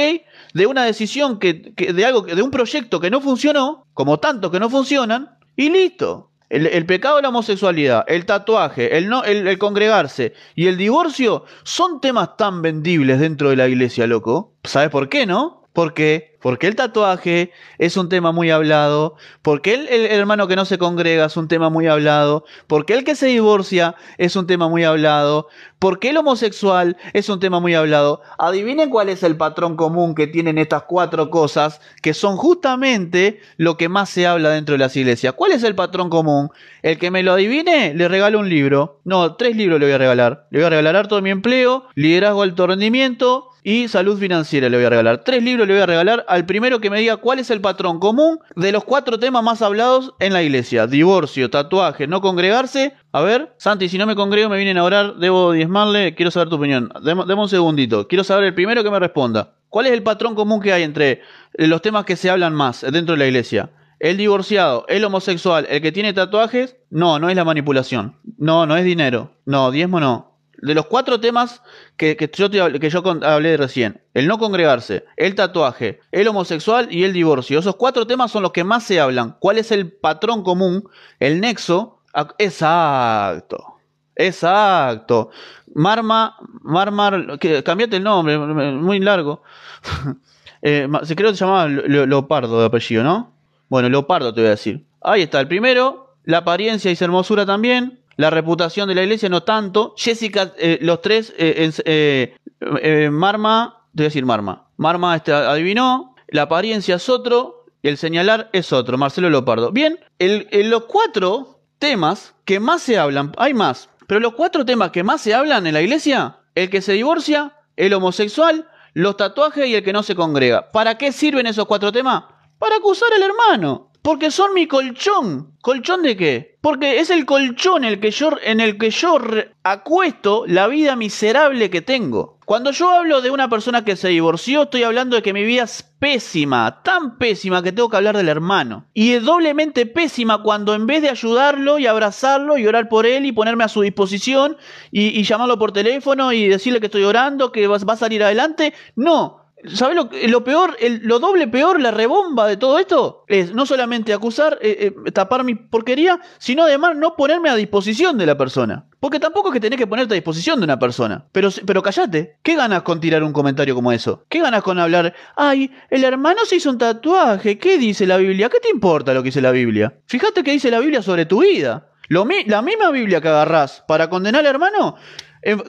[0.54, 4.62] De una decisión que, de algo, de un proyecto que no funcionó, como tantos que
[4.62, 6.32] no funcionan, y listo.
[6.48, 10.78] El, el, pecado de la homosexualidad, el tatuaje, el, no, el, el, congregarse y el
[10.78, 14.54] divorcio son temas tan vendibles dentro de la iglesia, loco.
[14.64, 15.65] ¿Sabes por qué, no?
[15.76, 20.64] Porque, porque el tatuaje es un tema muy hablado, porque el, el, hermano que no
[20.64, 24.70] se congrega es un tema muy hablado, porque el que se divorcia es un tema
[24.70, 28.22] muy hablado, porque el homosexual es un tema muy hablado.
[28.38, 33.76] Adivinen cuál es el patrón común que tienen estas cuatro cosas, que son justamente lo
[33.76, 35.34] que más se habla dentro de las iglesias.
[35.34, 36.52] ¿Cuál es el patrón común?
[36.84, 39.02] El que me lo adivine, le regalo un libro.
[39.04, 40.48] No, tres libros le voy a regalar.
[40.52, 44.86] Le voy a regalar todo mi empleo, liderazgo alto rendimiento, y salud financiera le voy
[44.86, 45.24] a regalar.
[45.24, 48.00] Tres libros le voy a regalar al primero que me diga cuál es el patrón
[48.00, 50.86] común de los cuatro temas más hablados en la iglesia.
[50.86, 52.94] Divorcio, tatuaje, no congregarse.
[53.12, 56.50] A ver, Santi, si no me congrego me vienen a orar, debo diezmarle, quiero saber
[56.50, 56.92] tu opinión.
[57.04, 59.56] Deme, un segundito, quiero saber el primero que me responda.
[59.70, 61.22] ¿Cuál es el patrón común que hay entre
[61.56, 63.72] los temas que se hablan más dentro de la iglesia?
[64.00, 68.16] El divorciado, el homosexual, el que tiene tatuajes, no, no es la manipulación.
[68.38, 69.32] No, no es dinero.
[69.44, 71.62] No, diezmo no de los cuatro temas
[71.98, 77.04] que, yo, te, que yo hablé recién, el no congregarse, el tatuaje, el homosexual y
[77.04, 79.36] el divorcio, esos cuatro temas son los que más se hablan.
[79.40, 80.88] ¿Cuál es el patrón común,
[81.20, 82.00] el nexo?
[82.38, 83.78] Exacto,
[84.16, 85.30] exacto.
[85.74, 89.44] Marma, Marmar, que, cambiate el nombre, muy largo.
[90.62, 93.34] eh, creo que se llamaba Leopardo de apellido, ¿no?
[93.68, 94.86] Bueno, Leopardo te voy a decir.
[95.02, 99.30] Ahí está, el primero, la apariencia y su hermosura también, la reputación de la iglesia
[99.30, 99.94] no tanto.
[99.98, 104.68] Jessica, eh, los tres, eh, eh, Marma, te voy a decir Marma.
[104.78, 106.16] Marma este, adivinó.
[106.28, 109.72] la apariencia es otro, el señalar es otro, Marcelo Lopardo.
[109.72, 114.92] Bien, en los cuatro temas que más se hablan, hay más, pero los cuatro temas
[114.92, 119.68] que más se hablan en la iglesia, el que se divorcia, el homosexual, los tatuajes
[119.68, 120.72] y el que no se congrega.
[120.72, 122.24] ¿Para qué sirven esos cuatro temas?
[122.58, 123.92] Para acusar al hermano.
[124.06, 125.56] Porque son mi colchón.
[125.64, 126.60] ¿Colchón de qué?
[126.62, 129.18] Porque es el colchón el que yo, en el que yo
[129.64, 132.38] acuesto la vida miserable que tengo.
[132.46, 135.64] Cuando yo hablo de una persona que se divorció, estoy hablando de que mi vida
[135.64, 138.86] es pésima, tan pésima que tengo que hablar del hermano.
[138.94, 143.26] Y es doblemente pésima cuando en vez de ayudarlo y abrazarlo y orar por él
[143.26, 144.56] y ponerme a su disposición
[144.92, 148.76] y, llamarlo por teléfono y decirle que estoy orando, que va, va a salir adelante,
[148.96, 153.24] no, ¿Sabes lo, peor, lo doble peor, la rebomba de todo esto?
[153.28, 158.18] Es no solamente acusar, eh, eh, tapar mi porquería, sino además no ponerme a disposición
[158.18, 158.86] de la persona.
[159.00, 161.26] Porque tampoco es que tenés que ponerte a disposición de una persona.
[161.32, 162.38] Pero, pero callate.
[162.42, 164.26] ¿Qué ganas con tirar un comentario como eso?
[164.30, 165.14] ¿Qué ganas con hablar?
[165.36, 167.58] Ay, el hermano se hizo un tatuaje.
[167.58, 168.50] ¿Qué dice la Biblia?
[168.50, 169.94] ¿Qué te importa lo que dice la Biblia?
[170.06, 171.88] Fíjate qué dice la Biblia sobre tu vida.
[172.08, 174.96] Lo, la misma Biblia que agarrás para condenar al hermano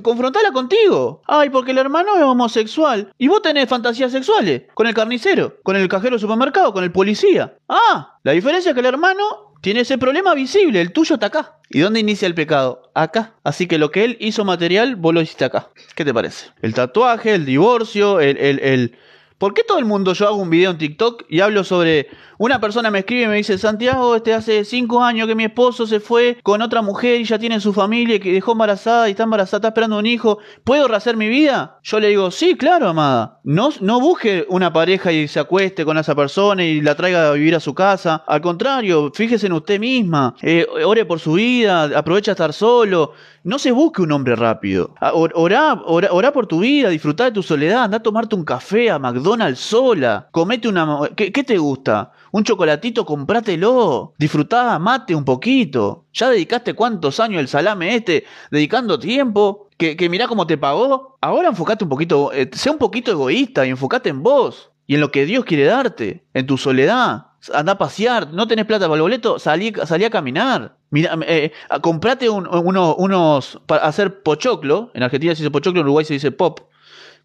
[0.03, 1.23] confrontala contigo.
[1.27, 3.13] Ay, porque el hermano es homosexual.
[3.19, 4.63] Y vos tenés fantasías sexuales.
[4.75, 7.59] Con el carnicero, con el cajero supermercado, con el policía.
[7.69, 10.81] Ah, la diferencia es que el hermano tiene ese problema visible.
[10.81, 11.59] El tuyo está acá.
[11.71, 12.91] ¿Y dónde inicia el pecado?
[12.95, 13.35] Acá.
[13.43, 15.71] Así que lo que él hizo material, vos lo hiciste acá.
[15.95, 16.47] ¿Qué te parece?
[16.63, 18.99] El tatuaje, el divorcio, el, el, el...
[19.39, 22.09] ¿Por qué todo el mundo yo hago un video en TikTok y hablo sobre
[22.39, 25.87] una persona me escribe y me dice, Santiago, este hace cinco años que mi esposo
[25.87, 29.13] se fue con otra mujer y ya tiene su familia y que dejó embarazada y
[29.13, 30.39] está embarazada, está esperando un hijo.
[30.65, 31.79] ¿Puedo rehacer mi vida?
[31.83, 33.41] Yo le digo, sí, claro, amada.
[33.45, 37.33] No, no busque una pareja y se acueste con esa persona y la traiga a
[37.33, 38.25] vivir a su casa.
[38.27, 40.35] Al contrario, fíjese en usted misma.
[40.43, 43.13] Eh, ore por su vida, aprovecha estar solo.
[43.45, 44.95] No se busque un hombre rápido.
[45.01, 48.99] Ah, orá, por tu vida, disfruta de tu soledad, anda a tomarte un café a
[48.99, 50.29] McDonald's sola.
[50.33, 50.99] Comete una...
[51.15, 52.13] ¿Qué, qué te gusta?
[52.37, 54.13] Un chocolatito, comprátelo.
[54.19, 56.05] Disfrutá, mate un poquito.
[56.13, 59.71] Ya dedicaste cuántos años el salame este, dedicando tiempo.
[59.79, 61.17] Que, que mirá cómo te pagó.
[61.23, 64.71] Ahora enfocate un poquito, eh, sea un poquito egoísta y enfocate en vos.
[64.87, 66.27] Y en lo que Dios quiere darte.
[66.35, 67.29] En tu soledad.
[67.55, 68.31] Anda a pasear.
[68.35, 69.39] No tenés plata para el boleto.
[69.39, 70.77] Salí, salí a caminar.
[70.91, 74.91] Mira, eh, comprate unos para hacer pochoclo.
[74.93, 76.61] En Argentina se dice pochoclo, en Uruguay se dice pop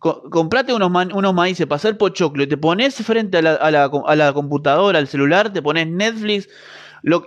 [0.01, 3.91] comprate unos, unos maíces para hacer pochoclo y te pones frente a la, a la,
[4.05, 6.49] a la computadora, al celular, te pones Netflix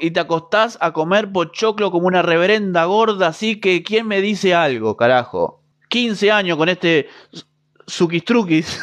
[0.00, 4.54] y te acostás a comer pochoclo como una reverenda gorda, así que ¿quién me dice
[4.54, 5.62] algo, carajo?
[5.88, 7.08] 15 años con este
[7.86, 8.80] Sukistrukis.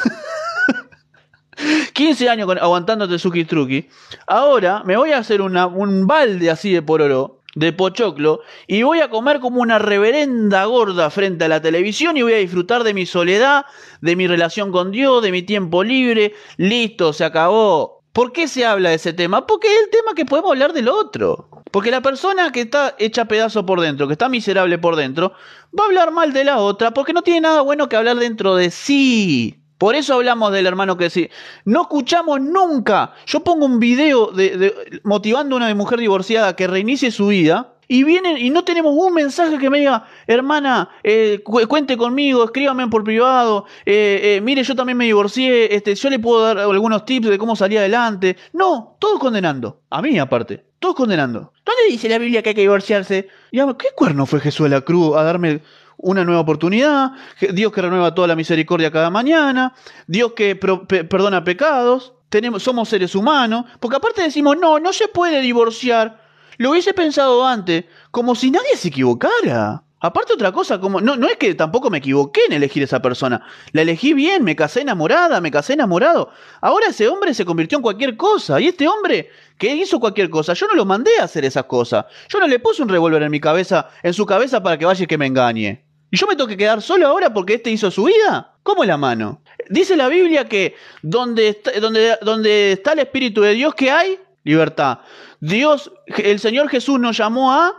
[1.93, 3.89] 15 años con, aguantándote Sukistruki.
[4.25, 9.01] Ahora me voy a hacer una, un balde así de pororo de pochoclo y voy
[9.01, 12.93] a comer como una reverenda gorda frente a la televisión y voy a disfrutar de
[12.93, 13.65] mi soledad,
[14.01, 16.33] de mi relación con Dios, de mi tiempo libre.
[16.57, 18.01] Listo, se acabó.
[18.13, 19.47] ¿Por qué se habla de ese tema?
[19.47, 21.49] Porque es el tema que podemos hablar del otro.
[21.71, 25.33] Porque la persona que está hecha pedazo por dentro, que está miserable por dentro,
[25.77, 28.55] va a hablar mal de la otra porque no tiene nada bueno que hablar dentro
[28.55, 29.60] de sí.
[29.81, 31.27] Por eso hablamos del hermano que sí.
[31.65, 33.13] No escuchamos nunca.
[33.25, 37.73] Yo pongo un video de, motivando a una mujer divorciada que reinicie su vida.
[37.87, 42.87] Y vienen y no tenemos un mensaje que me diga, hermana, eh, cuente conmigo, escríbame
[42.89, 47.03] por privado, eh, eh, mire, yo también me divorcié, este, yo le puedo dar algunos
[47.03, 48.37] tips de cómo salir adelante.
[48.53, 49.81] No, todos condenando.
[49.89, 51.53] A mí aparte, todos condenando.
[51.65, 53.29] ¿Dónde dice la Biblia que hay que divorciarse?
[53.49, 55.61] Y, ¿Qué cuerno fue Jesús de la cruz a darme
[56.01, 57.11] una nueva oportunidad,
[57.53, 59.73] Dios que renueva toda la misericordia cada mañana,
[60.07, 65.41] Dios que perdona pecados, tenemos, somos seres humanos, porque aparte decimos, no, no se puede
[65.41, 66.21] divorciar.
[66.57, 69.83] Lo hubiese pensado antes, como si nadie se equivocara.
[70.03, 73.45] Aparte otra cosa, como no, no es que tampoco me equivoqué en elegir esa persona.
[73.71, 76.31] La elegí bien, me casé enamorada, me casé enamorado.
[76.59, 78.59] Ahora ese hombre se convirtió en cualquier cosa.
[78.59, 79.29] Y este hombre
[79.59, 82.05] que hizo cualquier cosa, yo no lo mandé a hacer esas cosas.
[82.29, 85.03] Yo no le puse un revólver en mi cabeza, en su cabeza para que vaya
[85.03, 85.90] y que me engañe.
[86.11, 88.53] ¿Y yo me tengo que quedar solo ahora porque este hizo su vida?
[88.63, 89.41] ¿Cómo la mano?
[89.69, 94.19] Dice la Biblia que donde está, donde, donde está el Espíritu de Dios, ¿qué hay?
[94.43, 94.99] Libertad.
[95.39, 97.73] Dios, el Señor Jesús nos llamó a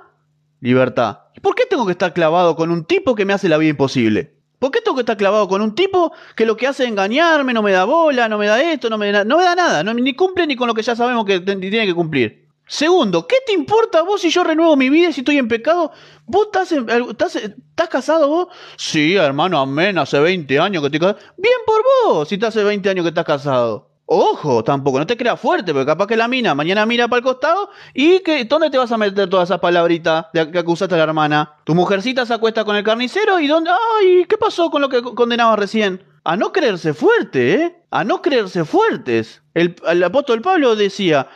[0.61, 1.19] libertad.
[1.37, 3.71] ¿Y por qué tengo que estar clavado con un tipo que me hace la vida
[3.71, 4.33] imposible?
[4.59, 7.53] ¿Por qué tengo que estar clavado con un tipo que lo que hace es engañarme,
[7.53, 9.85] no me da bola, no me da esto, no me da, no me da nada,
[9.85, 12.42] no, ni cumple ni con lo que ya sabemos que tiene que cumplir?
[12.67, 15.93] Segundo, ¿qué te importa vos si yo renuevo mi vida y si estoy en pecado?
[16.27, 18.49] ¿Vos estás, estás, estás casado vos?
[18.77, 21.19] Sí, hermano, amén, hace 20 años que estoy casado.
[21.37, 23.91] Bien por vos, si te hace 20 años que estás casado.
[24.07, 27.25] Ojo, tampoco, no te creas fuerte, porque capaz que la mina mañana mira para el
[27.25, 30.99] costado y que ¿dónde te vas a meter todas esas palabritas de que acusaste a
[30.99, 31.55] la hermana?
[31.65, 33.71] Tu mujercita se acuesta con el carnicero y ¿dónde?
[33.71, 34.27] ¡Ay!
[34.29, 36.05] ¿Qué pasó con lo que condenabas recién?
[36.25, 37.77] a no creerse fuerte, ¿eh?
[37.91, 39.43] A no creerse fuertes.
[39.55, 41.29] El apóstol Pablo decía,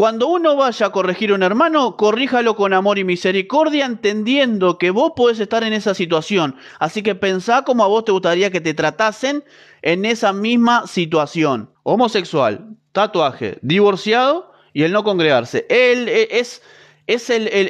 [0.00, 4.88] cuando uno vaya a corregir a un hermano, corríjalo con amor y misericordia, entendiendo que
[4.88, 6.56] vos podés estar en esa situación.
[6.78, 9.44] Así que pensá como a vos te gustaría que te tratasen
[9.82, 11.68] en esa misma situación.
[11.82, 15.66] Homosexual, tatuaje, divorciado y el no congregarse.
[15.68, 16.62] Él es,
[17.06, 17.68] es el, el,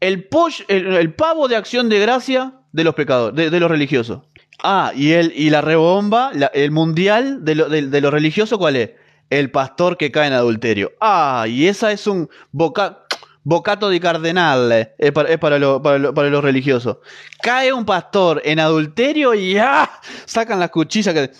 [0.00, 0.28] el,
[0.68, 4.20] el, pavo de acción de gracia de los pecadores, de, los religiosos.
[4.62, 8.76] Ah, y, el, y la rebomba, el mundial de lo, de, de lo religioso, ¿cuál
[8.76, 8.90] es?
[9.38, 10.92] El pastor que cae en adulterio.
[11.00, 16.98] Ah, y esa es un bocato de cardenal, es para, para, lo, para, los religiosos.
[17.42, 19.90] Cae un pastor en adulterio y ¡ah!
[20.24, 21.30] sacan las cuchillas que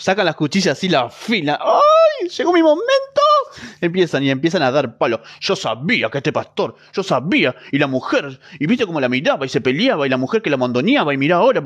[0.00, 1.58] sacan las cuchillas así la fila.
[1.62, 2.28] ¡Ay!
[2.28, 3.22] Llegó mi momento.
[3.80, 5.20] Empiezan y empiezan a dar palo.
[5.40, 7.54] Yo sabía que este pastor, yo sabía.
[7.72, 10.06] Y la mujer, y viste cómo la miraba y se peleaba.
[10.06, 11.62] Y la mujer que la mandoneaba y mira ahora.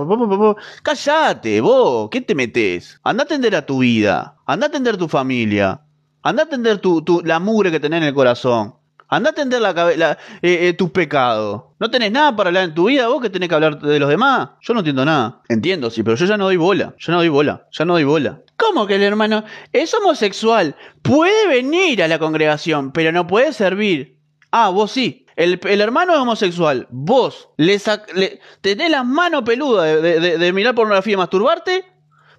[0.83, 3.01] Cállate, vos, ¿qué te metes?
[3.03, 4.37] Anda a atender a tu vida.
[4.47, 5.81] Anda a atender tu familia.
[6.23, 8.75] Anda a atender tu, tu, la mugre que tenés en el corazón.
[9.09, 11.75] Anda a atender la, la eh, eh, tu pecado.
[11.79, 14.09] ¿No tenés nada para hablar en tu vida vos que tenés que hablar de los
[14.09, 14.51] demás?
[14.61, 15.41] Yo no entiendo nada.
[15.49, 16.95] Entiendo, sí, pero yo ya no doy bola.
[16.99, 17.67] Yo no doy bola.
[17.73, 18.43] Ya no doy bola.
[18.57, 20.77] ¿Cómo que el hermano es homosexual?
[21.01, 24.19] Puede venir a la congregación, pero no puede servir.
[24.51, 25.25] Ah, vos sí.
[25.37, 26.87] El, hermano es homosexual.
[26.91, 27.81] Vos le,
[28.15, 31.85] le tenés las manos peludas de, de mirar pornografía y masturbarte,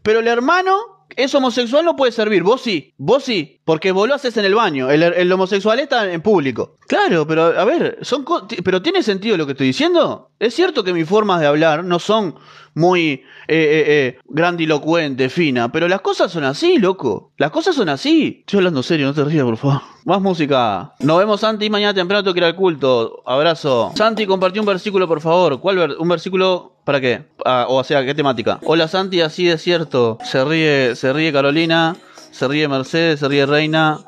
[0.03, 2.43] pero el hermano es homosexual no puede servir.
[2.43, 4.89] Vos sí, vos sí, porque vos lo haces en el baño.
[4.89, 6.75] El, homosexual está en público.
[6.89, 8.25] Claro, pero a ver, son
[8.63, 10.31] pero tiene sentido lo que estoy diciendo.
[10.39, 12.33] Es cierto que mis formas de hablar no son
[12.73, 17.31] muy eh, eh, eh, grandilocuente, fina, pero las cosas son así, loco.
[17.37, 18.37] Las cosas son así.
[18.39, 19.81] Estoy hablando serio, no te rías, por favor.
[20.05, 20.95] Más música.
[21.01, 23.21] Nos vemos, Santi, mañana temprano tengo que ir al culto.
[23.23, 23.91] Abrazo.
[23.95, 25.59] Santi, compartí un versículo, por favor.
[25.59, 27.23] ¿Cuál un versículo para qué?
[27.45, 28.59] Ah, o sea, ¿qué temática?
[28.65, 30.17] Hola, Santi, así es cierto.
[30.23, 31.95] Se ríe, se ríe Carolina,
[32.31, 33.99] se ríe Mercedes, se ríe Reina.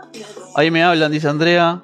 [0.55, 1.83] Ahí me hablan, dice Andrea.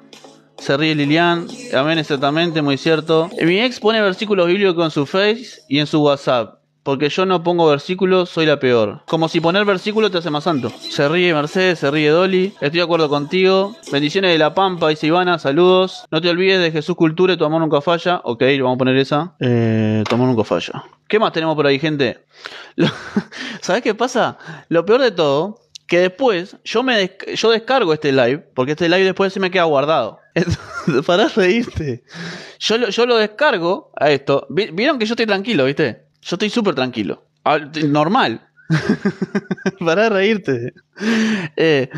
[0.58, 1.46] Se ríe Lilian.
[1.74, 3.30] Amén, exactamente, muy cierto.
[3.42, 7.42] Mi ex pone versículos bíblicos en su Face y en su WhatsApp porque yo no
[7.42, 9.02] pongo versículos, soy la peor.
[9.06, 10.70] Como si poner versículos te hace más santo.
[10.70, 12.54] Se ríe Mercedes, se ríe Dolly.
[12.62, 13.76] Estoy de acuerdo contigo.
[13.92, 16.06] Bendiciones de la Pampa, dice Ivana, saludos.
[16.10, 18.22] No te olvides de Jesús Cultura tu amor nunca falla.
[18.24, 19.34] Ok, vamos a poner esa.
[19.38, 20.82] Eh, tu amor nunca falla.
[21.06, 22.24] ¿Qué más tenemos por ahí, gente?
[23.60, 24.38] ¿Sabes qué pasa?
[24.70, 29.04] Lo peor de todo, que después yo me yo descargo este live, porque este live
[29.04, 30.20] después se me queda guardado.
[31.06, 32.04] Para reírte.
[32.60, 34.46] Yo yo lo descargo a esto.
[34.50, 36.04] Vieron que yo estoy tranquilo, ¿viste?
[36.20, 37.24] Yo estoy súper tranquilo.
[37.44, 38.46] Ah, normal.
[39.80, 40.74] Para reírte.
[41.56, 41.88] Eh,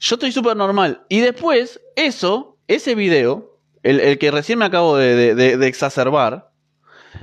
[0.00, 1.02] yo estoy súper normal.
[1.10, 6.50] Y después, eso, ese video, el, que recién me acabo de, exacerbar,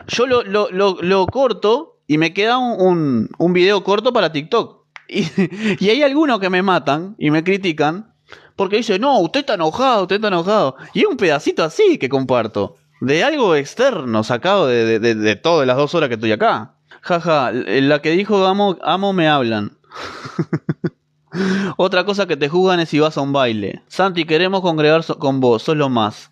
[0.08, 4.81] yo lo, corto y me queda un, un, video corto para TikTok.
[5.80, 8.14] Y, hay algunos que me matan y me critican
[8.56, 10.76] porque dicen, no, usted está enojado, usted está enojado.
[10.94, 15.76] Y un pedacito así que comparto de algo externo sacado de, de, de, todas las
[15.76, 16.76] dos horas que estoy acá.
[17.02, 19.78] Jaja, la que dijo amo, amo me hablan.
[21.78, 23.82] Otra cosa que te juzgan es si vas a un baile.
[23.88, 26.31] Santi, queremos congregar con vos, sos lo más.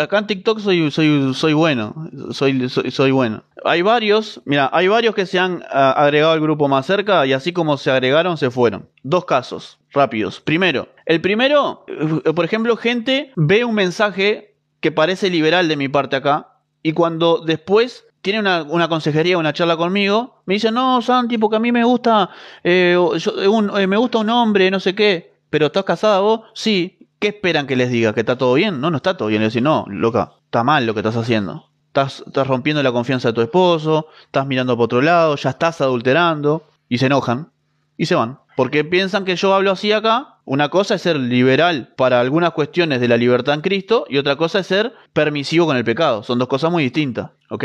[0.00, 3.44] Acá en TikTok soy, soy, soy bueno, soy, soy, bueno.
[3.64, 7.32] Hay varios, mira, hay varios que se han ah, agregado al grupo más cerca y
[7.32, 8.88] así como se agregaron, se fueron.
[9.02, 10.40] Dos casos rápidos.
[10.40, 15.88] Primero, el primero, eh, por ejemplo, gente ve un mensaje que parece liberal de mi
[15.88, 21.02] parte acá, y cuando después tiene una, una consejería, una charla conmigo, me dice, no,
[21.02, 22.30] Santi, porque a mí me gusta,
[22.64, 26.42] eh, eh, me gusta un hombre, no sé qué, pero ¿estás casada vos?
[26.54, 26.97] Sí.
[27.18, 28.12] ¿Qué esperan que les diga?
[28.12, 28.80] ¿Que está todo bien?
[28.80, 29.40] No, no está todo bien.
[29.40, 31.70] Le decir, no, loca, está mal lo que estás haciendo.
[31.88, 35.80] Estás, estás rompiendo la confianza de tu esposo, estás mirando por otro lado, ya estás
[35.80, 37.50] adulterando, y se enojan,
[37.96, 38.38] y se van.
[38.56, 43.02] Porque piensan que yo hablo así acá una cosa es ser liberal para algunas cuestiones
[43.02, 46.22] de la libertad en Cristo y otra cosa es ser permisivo con el pecado.
[46.22, 47.64] Son dos cosas muy distintas, ¿ok?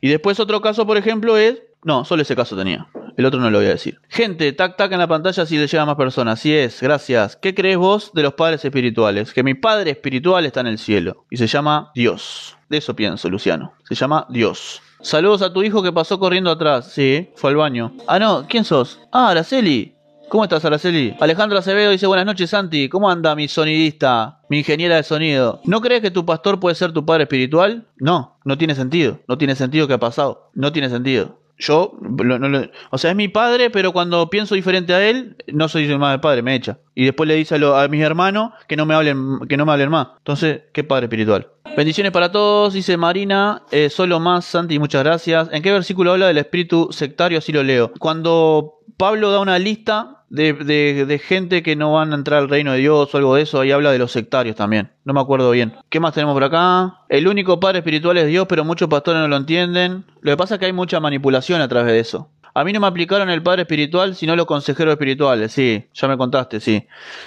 [0.00, 1.58] Y después otro caso, por ejemplo, es...
[1.84, 2.88] No, solo ese caso tenía.
[3.16, 4.00] El otro no lo voy a decir.
[4.08, 6.38] Gente, tac tac en la pantalla si le llega a más personas.
[6.38, 7.36] Así es, gracias.
[7.36, 9.32] ¿Qué crees vos de los padres espirituales?
[9.32, 12.56] Que mi padre espiritual está en el cielo y se llama Dios.
[12.68, 13.74] De eso pienso, Luciano.
[13.88, 14.80] Se llama Dios.
[15.00, 16.92] Saludos a tu hijo que pasó corriendo atrás.
[16.92, 17.92] Sí, fue al baño.
[18.06, 19.00] Ah, no, ¿quién sos?
[19.10, 19.94] Ah, Araceli.
[20.28, 21.16] ¿Cómo estás, Araceli?
[21.18, 22.88] Alejandro Acevedo dice, buenas noches, Santi.
[22.88, 25.60] ¿Cómo anda mi sonidista, mi ingeniera de sonido?
[25.64, 27.88] ¿No crees que tu pastor puede ser tu padre espiritual?
[27.96, 29.18] No, no tiene sentido.
[29.26, 30.50] No tiene sentido que ha pasado.
[30.54, 31.40] No tiene sentido.
[31.60, 35.68] Yo, no lo- o sea, es mi padre, pero cuando pienso diferente a él, no
[35.68, 36.78] soy más padre, me echa.
[36.94, 39.90] Y después le dice a mis hermanos que no me hablen, que no me hablen
[39.90, 40.08] más.
[40.18, 41.48] Entonces, ¿qué padre espiritual?
[41.76, 45.48] Bendiciones para todos, dice Marina, eh, solo más, Santi, muchas gracias.
[45.52, 47.38] ¿En qué versículo habla del espíritu sectario?
[47.38, 47.92] Así lo leo.
[47.98, 52.48] Cuando Pablo da una lista de, de- de gente que no van a entrar al
[52.48, 54.90] reino de Dios o algo de eso, ahí habla de los sectarios también.
[55.04, 55.74] No me acuerdo bien.
[55.90, 57.00] ¿Qué más tenemos por acá?
[57.08, 60.04] El único padre espiritual es Dios, pero muchos pastores no lo entienden.
[60.22, 62.30] Lo que pasa es que hay mucha manipulación a través de eso.
[62.52, 66.16] A mí no me aplicaron el padre espiritual, sino los consejeros espirituales, sí, ya me
[66.16, 66.84] contaste, sí.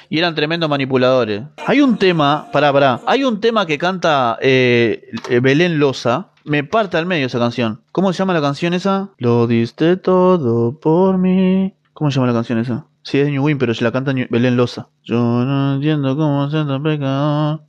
[0.10, 1.44] Y eran tremendos manipuladores.
[1.66, 6.98] Hay un tema, pará, pará, hay un tema que canta eh, Belén Loza, me parte
[6.98, 7.80] al medio esa canción.
[7.94, 9.12] ¿Cómo se llama la canción esa?
[9.18, 11.74] Lo diste todo por mí.
[11.94, 12.86] ¿Cómo se llama la canción esa?
[13.04, 14.88] Sí, es New Win, pero se la canta Belén Loza.
[15.04, 17.62] Yo no entiendo cómo ser tan pecador.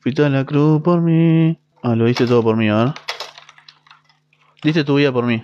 [0.00, 1.58] Fuiste a la cruz por mí.
[1.82, 2.94] Ah, lo diste todo por mí, a ver.
[4.62, 5.42] Diste tu vida por mí.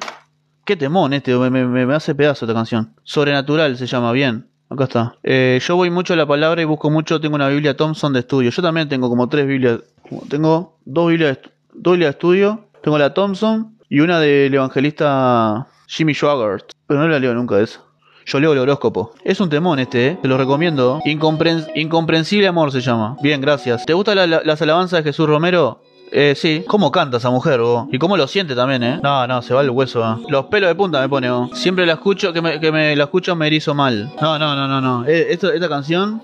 [0.64, 2.95] Qué temón este, me, me- me hace pedazo esta canción.
[3.03, 4.47] Sobrenatural se llama, bien.
[4.70, 5.14] Acá está.
[5.22, 7.20] Eh, yo voy mucho a la palabra y busco mucho.
[7.20, 8.51] Tengo una Biblia Thompson de estudio.
[8.51, 9.80] Yo también tengo como tres Biblias.
[10.28, 12.68] Tengo dos Biblias, de dos de estudio.
[12.82, 16.70] Tengo la Thompson y una del evangelista Jimmy Swaggart.
[16.87, 17.80] Pero no la leo nunca esa.
[18.27, 19.12] Yo leo el horóscopo.
[19.25, 20.18] Es un temón este, ¿eh?
[20.20, 21.01] Te lo recomiendo.
[21.05, 23.16] Incompren- Incomprensible amor se llama.
[23.22, 23.85] Bien, gracias.
[23.85, 25.83] ¿Te gustan la- la- las alabanzas de Jesús Romero?
[26.11, 26.64] Eh, sí.
[26.68, 27.89] ¿Cómo canta esa mujer, vos?
[27.91, 29.01] Y cómo lo siente también, ¿eh?
[29.03, 30.01] No, no, se va el hueso.
[30.03, 30.25] ¿eh?
[30.29, 31.51] Los pelos de punta me pone, vos.
[31.59, 34.12] Siempre la escucho, que me, la escucho me erizo mal.
[34.20, 35.05] No, no, no, no, no.
[35.07, 36.22] Eh, esta canción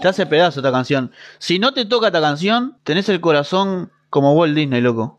[0.00, 1.10] te hace pedazo esta canción.
[1.38, 5.18] Si no te toca esta canción, tenés el corazón como Walt Disney, loco.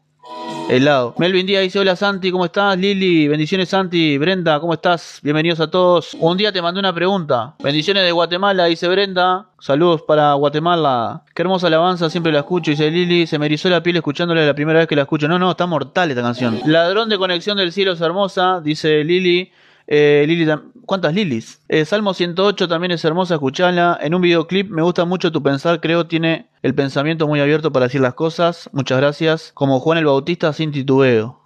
[0.69, 1.15] Helado.
[1.17, 2.77] Melvin Díaz dice, hola Santi, ¿cómo estás?
[2.77, 4.17] Lili, bendiciones Santi.
[4.17, 5.19] Brenda, ¿cómo estás?
[5.23, 6.13] Bienvenidos a todos.
[6.19, 7.55] Un día te mandé una pregunta.
[7.63, 9.47] Bendiciones de Guatemala, dice Brenda.
[9.59, 11.23] Saludos para Guatemala.
[11.33, 13.27] Qué hermosa alabanza, siempre la escucho, dice Lili.
[13.27, 15.29] Se me erizó la piel escuchándola la primera vez que la escucho.
[15.29, 16.59] No, no, está mortal esta canción.
[16.65, 19.49] Ladrón de conexión del cielo es hermosa, dice Lili.
[19.87, 20.51] Eh, Lili,
[20.87, 21.61] ¿cuántas Lilis?
[21.67, 23.99] Eh, Salmo 108 también es hermosa, escuchala.
[24.01, 27.85] En un videoclip me gusta mucho tu pensar, creo tiene el pensamiento muy abierto para
[27.85, 28.69] decir las cosas.
[28.73, 29.51] Muchas gracias.
[29.53, 31.39] Como Juan el Bautista sin titubeo.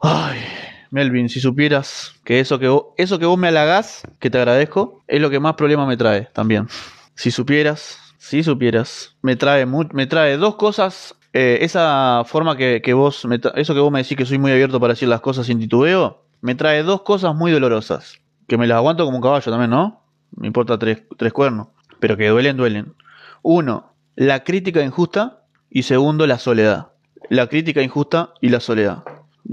[0.00, 0.38] Ay,
[0.90, 5.02] Melvin, si supieras que eso que vos, eso que vos me halagás, que te agradezco,
[5.08, 6.68] es lo que más problema me trae también.
[7.16, 11.16] Si supieras, si supieras, me trae me trae dos cosas.
[11.32, 14.52] eh, esa forma que, que vos, me eso que vos me decís que soy muy
[14.52, 18.20] abierto para decir las cosas sin titubeo, me trae dos cosas muy dolorosas.
[18.46, 20.02] Que me las aguanto como un caballo también, ¿no?
[20.36, 21.68] Me importa tres, tres cuernos.
[22.00, 22.94] Pero que duelen, duelen.
[23.40, 25.46] Uno, la crítica injusta.
[25.70, 26.88] Y segundo, la soledad.
[27.30, 29.04] La crítica injusta y la soledad.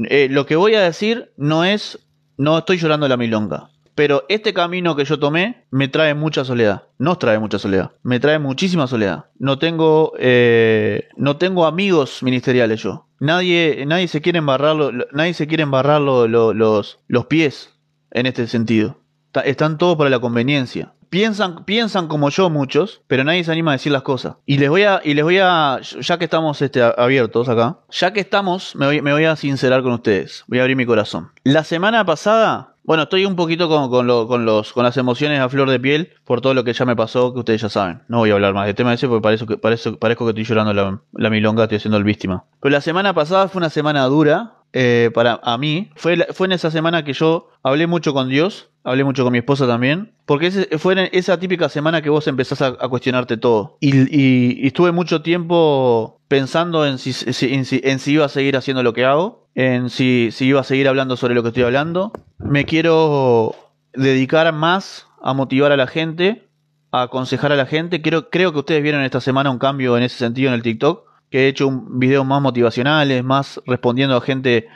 [0.10, 1.98] Eh, lo que voy a decir no es,
[2.36, 3.70] no estoy llorando la milonga.
[3.96, 6.84] Pero este camino que yo tomé me trae mucha soledad.
[6.98, 7.92] Nos trae mucha soledad.
[8.04, 9.28] Me trae muchísima soledad.
[9.40, 13.08] No tengo, eh, no tengo amigos ministeriales yo.
[13.22, 14.76] Nadie, nadie se quiere embarrar,
[15.14, 17.70] nadie se quiere embarrar lo- lo- los, los pies
[18.10, 18.98] en este sentido.
[19.46, 20.94] Están todos para la conveniencia.
[21.12, 24.38] Piensan, piensan como yo muchos, pero nadie se anima a decir las cosas.
[24.48, 28.12] Y les voy a, y les voy a, ya que estamos este, abiertos acá, ya
[28.12, 30.44] que estamos, me voy a sincerar con ustedes.
[30.48, 31.30] Voy a abrir mi corazón.
[31.44, 35.40] La semana pasada, bueno, estoy un poquito con, con, lo- con los, con las emociones
[35.40, 38.02] a flor de piel por todo lo que ya me pasó, que ustedes ya saben.
[38.08, 41.02] No voy a hablar más del tema ese porque parezco que, parezco, que estoy llorando
[41.14, 42.46] la, milonga, estoy haciendo el víctima.
[42.60, 45.90] Pero la semana pasada fue una semana dura, eh, para a mí.
[45.96, 49.40] Fue, fue en esa semana que yo hablé mucho con Dios, hablé mucho con mi
[49.40, 53.78] esposa también, porque ese- fue en esa típica semana que vos empezás a, cuestionarte todo.
[53.82, 57.12] Y, y- y estuve mucho tiempo pensando en si-
[57.54, 60.62] en, si, en si iba a seguir haciendo lo que hago, en si, si iba
[60.62, 62.12] a seguir hablando sobre lo que estoy hablando.
[62.38, 63.56] Me quiero
[63.94, 66.48] dedicar más a motivar a la gente,
[66.92, 68.02] a aconsejar a la gente.
[68.02, 71.46] Creo, que ustedes vieron esta semana un cambio en ese sentido en el TikTok, que
[71.46, 74.68] he hecho un videos más motivacionales, más respondiendo a gente,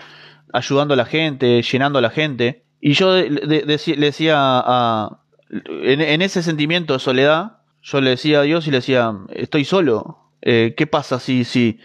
[0.53, 2.63] ayudando a la gente, llenando a la gente.
[2.79, 5.19] Y yo le decía a,
[5.49, 9.65] en, en ese sentimiento de soledad, yo le decía a Dios y le decía, estoy
[9.65, 10.19] solo.
[10.41, 11.79] Eh, ¿Qué pasa si, si,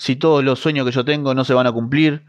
[0.00, 2.24] si todos los sueños que yo tengo no se van a cumplir?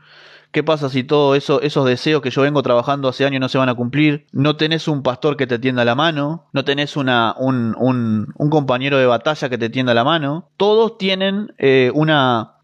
[0.52, 3.58] ¿Qué pasa si todos eso, esos deseos que yo vengo trabajando hace años no se
[3.58, 4.26] van a cumplir?
[4.34, 9.06] No tenés un pastor que te tienda la mano, no tenés una, un, compañero de
[9.06, 10.50] batalla que te tienda la mano.
[10.58, 12.10] Todos tienen eh, un,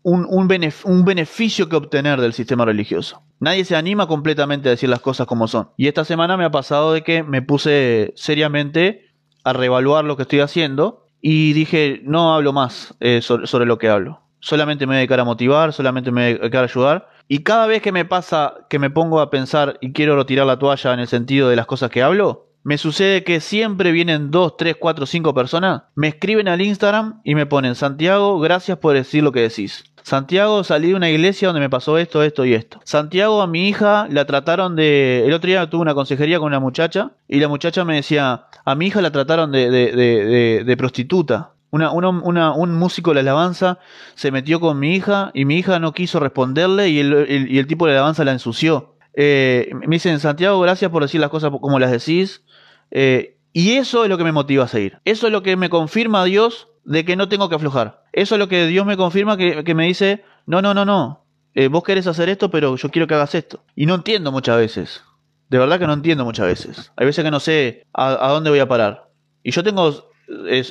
[0.03, 3.21] un, benef- un beneficio que obtener del sistema religioso.
[3.39, 5.69] Nadie se anima completamente a decir las cosas como son.
[5.77, 9.05] Y esta semana me ha pasado de que me puse seriamente
[9.45, 13.87] a reevaluar lo que estoy haciendo y dije, no hablo más eh, sobre lo que
[13.87, 14.26] hablo.
[14.39, 17.09] Solamente me voy a dedicar a motivar, solamente me voy a dedicar a ayudar.
[17.27, 20.59] Y cada vez que me pasa que me pongo a pensar y quiero tirar la
[20.59, 24.57] toalla en el sentido de las cosas que hablo, me sucede que siempre vienen dos,
[24.57, 29.23] tres, cuatro, cinco personas, me escriben al Instagram y me ponen, Santiago, gracias por decir
[29.23, 29.85] lo que decís.
[30.03, 32.79] Santiago, salí de una iglesia donde me pasó esto, esto y esto.
[32.85, 35.25] Santiago, a mi hija la trataron de...
[35.25, 38.75] El otro día tuve una consejería con una muchacha y la muchacha me decía, a
[38.75, 41.51] mi hija la trataron de, de, de, de prostituta.
[41.69, 43.79] Una, una, un músico de la alabanza
[44.15, 47.93] se metió con mi hija y mi hija no quiso responderle y el, tipo de
[47.93, 48.95] la alabanza la ensució.
[49.13, 52.43] Eh, me dicen, Santiago, gracias por decir las cosas como las decís.
[52.91, 54.99] Eh, y eso es lo que me motiva a seguir.
[55.03, 58.03] Eso es lo que me confirma Dios de que no tengo que aflojar.
[58.13, 61.25] Eso es lo que Dios me confirma que, que me dice, no, no, no, no.
[61.53, 63.63] Eh, vos querés hacer esto, pero yo quiero que hagas esto.
[63.75, 65.03] Y no entiendo muchas veces.
[65.49, 66.91] De verdad que no entiendo muchas veces.
[66.95, 69.09] Hay veces que no sé a, a dónde voy a parar.
[69.43, 70.11] Y yo tengo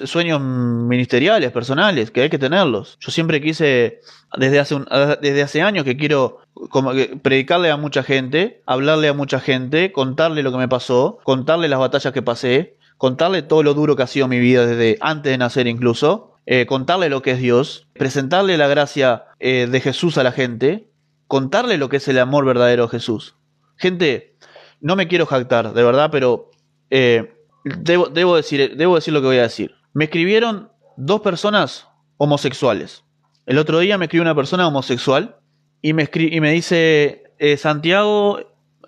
[0.04, 2.98] sueños ministeriales, personales, que hay que tenerlos.
[3.00, 4.00] Yo siempre quise,
[4.36, 4.86] desde hace, un,
[5.22, 6.40] desde hace años que quiero
[6.70, 6.92] como
[7.22, 11.78] predicarle a mucha gente, hablarle a mucha gente, contarle lo que me pasó, contarle las
[11.78, 15.38] batallas que pasé, contarle todo lo duro que ha sido mi vida desde antes de
[15.38, 20.22] nacer incluso, eh, contarle lo que es Dios, presentarle la gracia eh, de Jesús a
[20.22, 20.88] la gente,
[21.26, 23.36] contarle lo que es el amor verdadero de Jesús.
[23.76, 24.36] Gente,
[24.80, 26.50] no me quiero jactar, de verdad, pero
[26.90, 27.35] eh,
[27.66, 29.74] Debo, decir, debo decir lo que voy a decir.
[29.92, 33.02] Me escribieron dos personas homosexuales.
[33.44, 35.36] El otro día me escribió una persona homosexual
[35.82, 38.38] y me, y me dice, eh, Santiago,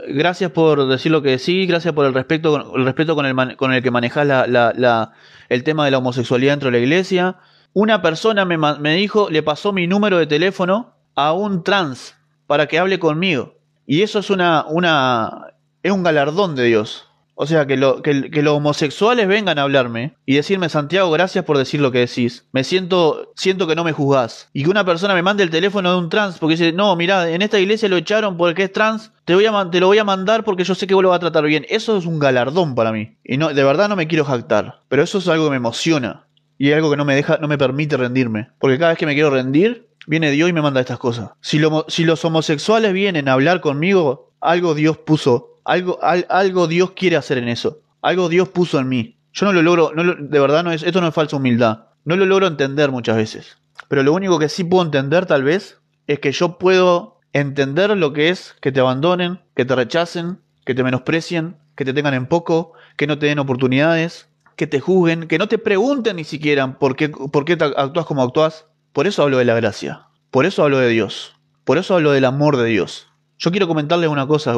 [0.09, 3.73] gracias por decir lo que decís, gracias por el respeto, el respeto con, el con
[3.73, 5.13] el que manejas la,
[5.49, 7.37] el tema de la homosexualidad dentro de la iglesia.
[7.73, 12.15] Una persona me, me dijo, le pasó mi número de teléfono a un trans
[12.47, 13.57] para que hable conmigo.
[13.87, 17.08] Y eso es una, una, es un galardón de Dios.
[17.41, 21.45] O sea, que, lo, que, que, los homosexuales vengan a hablarme y decirme, Santiago, gracias
[21.45, 22.49] por decir lo que decís.
[22.51, 24.49] Me siento, siento que no me juzgás.
[24.53, 27.31] Y que una persona me mande el teléfono de un trans porque dice, no, mira,
[27.31, 30.43] en esta iglesia lo echaron porque es trans, te, voy a, lo voy a mandar
[30.43, 31.65] porque yo sé que vos lo vas a tratar bien.
[31.69, 33.17] Eso es un galardón para mí.
[33.23, 34.81] Y no, de verdad no me quiero jactar.
[34.89, 36.27] Pero eso es algo que me emociona.
[36.59, 38.49] Y es algo que no me deja, no me permite rendirme.
[38.59, 41.31] Porque cada vez que me quiero rendir, viene Dios y me manda estas cosas.
[41.41, 47.39] Si los homosexuales vienen a hablar conmigo, algo Dios puso algo, algo Dios quiere hacer
[47.39, 47.83] en eso.
[48.01, 49.19] Algo Dios puso en mí.
[49.33, 51.85] Yo no lo logro, no de verdad no es, esto no es falsa humildad.
[52.05, 53.59] No lo logro entender muchas veces.
[53.89, 58.15] Pero lo único que sí puedo entender tal vez es que yo puedo entender lo
[58.15, 62.27] que es que te abandonen, que te rechacen, que te menosprecien, que te tengan en
[62.27, 66.79] poco, que no te den oportunidades, que te juzguen, que no te pregunten ni siquiera
[66.79, 68.65] por qué, por qué actúas como actúas.
[68.95, 70.07] Por eso hablo de la gracia.
[70.31, 71.37] Por eso hablo de Dios.
[71.65, 73.09] Por eso hablo del amor de Dios.
[73.37, 74.55] Yo quiero comentarles una cosa,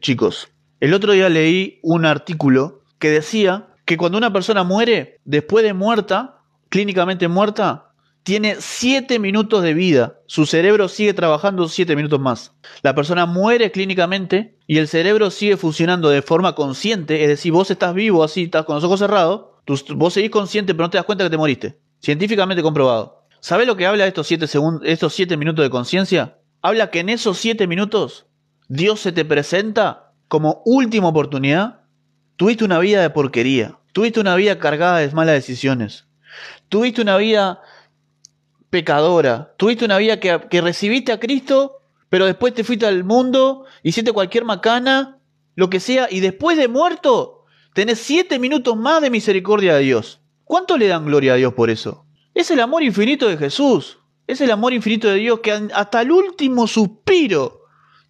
[0.00, 0.48] chicos.
[0.80, 5.74] El otro día leí un artículo que decía que cuando una persona muere, después de
[5.74, 10.20] muerta, clínicamente muerta, tiene 7 minutos de vida.
[10.26, 12.52] Su cerebro sigue trabajando 7 minutos más.
[12.82, 17.70] La persona muere clínicamente y el cerebro sigue funcionando de forma consciente, es decir, vos
[17.70, 19.46] estás vivo así, estás con los ojos cerrados,
[19.96, 21.78] vos seguís consciente pero no te das cuenta que te moriste.
[22.00, 23.26] Científicamente comprobado.
[23.40, 24.46] ¿Sabés lo que habla estos 7
[24.84, 26.38] estos 7 minutos de conciencia?
[26.60, 28.26] Habla que en esos 7 minutos
[28.74, 31.80] Dios se te presenta como última oportunidad,
[32.36, 36.06] tuviste una vida de porquería, tuviste una vida cargada de malas decisiones,
[36.70, 37.60] tuviste una vida
[38.70, 44.10] pecadora, tuviste una vida que, recibiste a Cristo, pero después te fuiste al mundo, hiciste
[44.12, 45.18] cualquier macana,
[45.54, 47.44] lo que sea, y después de muerto,
[47.74, 50.22] tenés siete minutos más de misericordia de Dios.
[50.44, 52.06] ¿Cuánto le dan gloria a Dios por eso?
[52.32, 53.98] Es el amor infinito de Jesús.
[54.26, 57.61] Es el amor infinito de Dios que hasta el último suspiro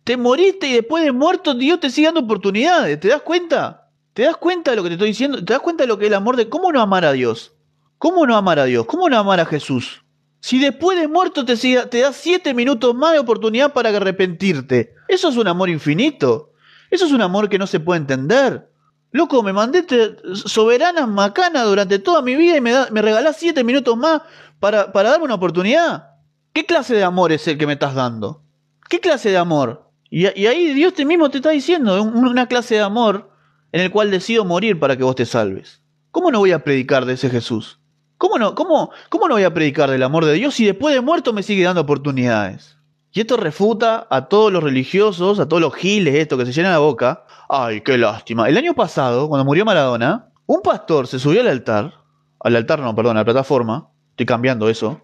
[0.04, 2.98] te moriste y después de muerto Dios te sigue dando oportunidades.
[2.98, 3.88] ¿Te das cuenta?
[4.12, 5.44] ¿Te das cuenta de lo que te estoy diciendo?
[5.44, 7.52] ¿Te das cuenta de lo que es el amor de cómo no amar a Dios?
[7.98, 8.84] ¿Cómo no amar a Dios?
[8.86, 10.04] ¿Cómo no amar a Jesús?
[10.40, 14.94] Si después de muerto te, sigue, te da siete minutos más de oportunidad para arrepentirte.
[15.06, 16.52] Eso es un amor infinito.
[16.90, 18.68] Eso es un amor que no se puede entender.
[19.12, 19.86] Loco, me mandé
[20.34, 24.22] soberanas macanas durante toda mi vida y me, da, me regalás siete minutos más
[24.58, 26.08] para, para darme una oportunidad.
[26.52, 28.42] ¿Qué clase de amor es el que me estás dando?
[28.88, 29.81] ¿Qué clase de amor?
[30.14, 33.30] Y, ahí Dios te mismo te está diciendo, una clase de amor
[33.72, 35.80] en el cual decido morir para que vos te salves.
[36.10, 37.80] ¿Cómo no voy a predicar de ese Jesús?
[38.18, 41.00] ¿Cómo no, cómo, cómo no voy a predicar del amor de Dios si después de
[41.00, 42.76] muerto me sigue dando oportunidades?
[43.10, 46.72] Y esto refuta a todos los religiosos, a todos los giles, esto que se llena
[46.72, 47.24] la boca.
[47.48, 48.50] Ay, qué lástima.
[48.50, 51.94] El año pasado, cuando murió Maradona, un pastor se subió al altar,
[52.40, 55.00] al altar no, perdón, a la plataforma, estoy cambiando eso.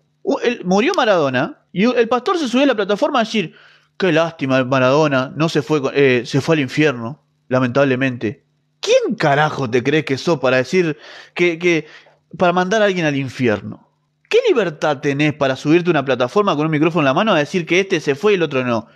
[0.64, 3.54] murió Maradona y el pastor se subió a la plataforma a decir,
[3.98, 8.44] Qué lástima, Maradona, no se fue, eh, se fue al infierno, lamentablemente.
[8.80, 10.96] ¿Quién carajo te crees que sos para decir
[11.34, 11.86] que, que,
[12.38, 13.88] para mandar a alguien al infierno?
[14.28, 17.38] ¿Qué libertad tenés para subirte a una plataforma con un micrófono en la mano a
[17.38, 18.86] decir que este se fue y el otro no?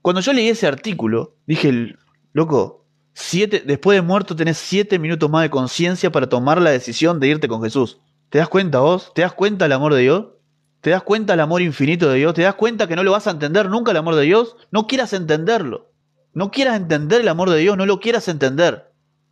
[0.00, 1.94] Cuando yo leí ese artículo, dije,
[2.32, 2.84] loco,
[3.14, 7.28] siete, después de muerto tenés siete minutos más de conciencia para tomar la decisión de
[7.28, 8.00] irte con Jesús.
[8.28, 9.12] ¿Te das cuenta vos?
[9.14, 10.26] ¿Te das cuenta el amor de Dios?
[10.82, 12.34] ¿Te das cuenta el amor infinito de Dios?
[12.34, 14.56] ¿Te das cuenta que no lo vas a entender nunca el amor de Dios?
[14.72, 15.92] No quieras entenderlo.
[16.34, 18.90] No quieras entender el amor de Dios, no lo quieras entender.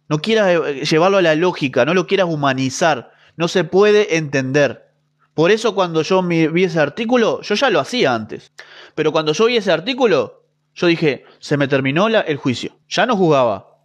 [0.08, 3.10] No quieras eh, llevarlo a la lógica, no lo quieras humanizar.
[3.36, 4.92] No se puede entender.
[5.34, 8.52] Por eso cuando yo vi ese artículo, yo ya lo hacía antes.
[8.94, 10.44] Pero cuando yo vi ese artículo,
[10.74, 12.76] yo dije, se me terminó el juicio.
[12.88, 13.76] Ya no juzgaba.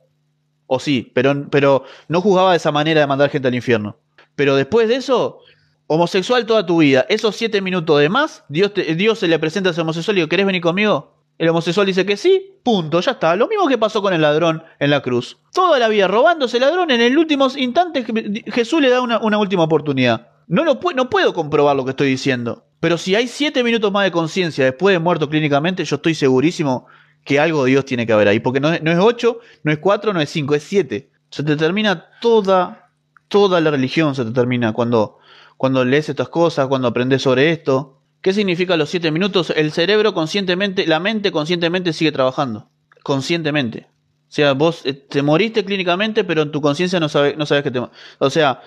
[0.67, 3.97] O sí, pero, pero no juzgaba de esa manera de mandar gente al infierno.
[4.35, 5.39] Pero después de eso,
[5.87, 9.71] homosexual toda tu vida, esos siete minutos de más, Dios, Dios se le presenta a
[9.71, 11.15] ese homosexual y dice, ¿querés venir conmigo?
[11.37, 13.35] El homosexual dice que sí, punto, ya está.
[13.35, 15.37] Lo mismo que pasó con el ladrón en la cruz.
[15.53, 18.05] Toda la vida robándose el ladrón, en el último instante
[18.47, 20.29] Jesús le da una, última oportunidad.
[20.47, 22.65] No, lo, no puedo comprobar lo que estoy diciendo.
[22.79, 26.87] Pero si hay siete minutos más de conciencia después de muerto clínicamente, yo estoy segurísimo
[27.25, 28.39] que algo de Dios tiene que haber ahí.
[28.39, 31.11] Porque no, no es ocho, no es cuatro, no es cinco, es siete.
[31.31, 32.91] Se te termina toda,
[33.27, 35.17] toda la religión, se te termina cuando,
[35.57, 38.01] cuando lees estas cosas, cuando aprendes sobre esto.
[38.21, 39.53] ¿Qué significa los siete minutos?
[39.55, 42.69] El cerebro conscientemente, la mente conscientemente sigue trabajando.
[43.03, 43.87] Conscientemente.
[44.27, 47.63] O sea, vos eh, te moriste clínicamente, pero en tu conciencia no sabes, no sabes
[47.63, 47.79] que te...
[48.19, 48.61] O sea,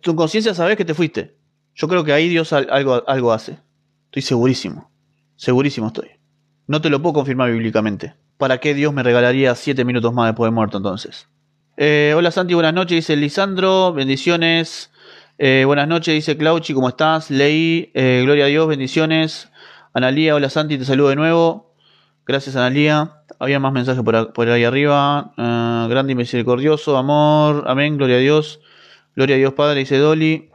[0.00, 1.36] tu conciencia sabes que te fuiste.
[1.74, 3.58] Yo creo que ahí Dios algo, algo hace.
[4.06, 4.90] Estoy segurísimo.
[5.36, 6.10] Segurísimo estoy.
[6.66, 8.14] No te lo puedo confirmar bíblicamente.
[8.38, 11.28] ¿Para qué Dios me regalaría siete minutos más después de muerto entonces?
[11.76, 13.92] Eh, hola Santi, buenas noches, dice Lisandro.
[13.92, 14.91] Bendiciones.
[15.38, 17.30] Eh, buenas noches, dice Clauchi, ¿cómo estás?
[17.30, 19.48] Leí, eh, gloria a Dios, bendiciones.
[19.94, 21.74] Analía, hola Santi, te saludo de nuevo.
[22.26, 23.22] Gracias, Analía.
[23.38, 25.32] Había más mensajes por, ahí arriba.
[25.36, 28.60] Uh, grande y misericordioso, amor, amén, gloria a Dios.
[29.16, 30.50] Gloria a Dios, Padre, dice Dolly.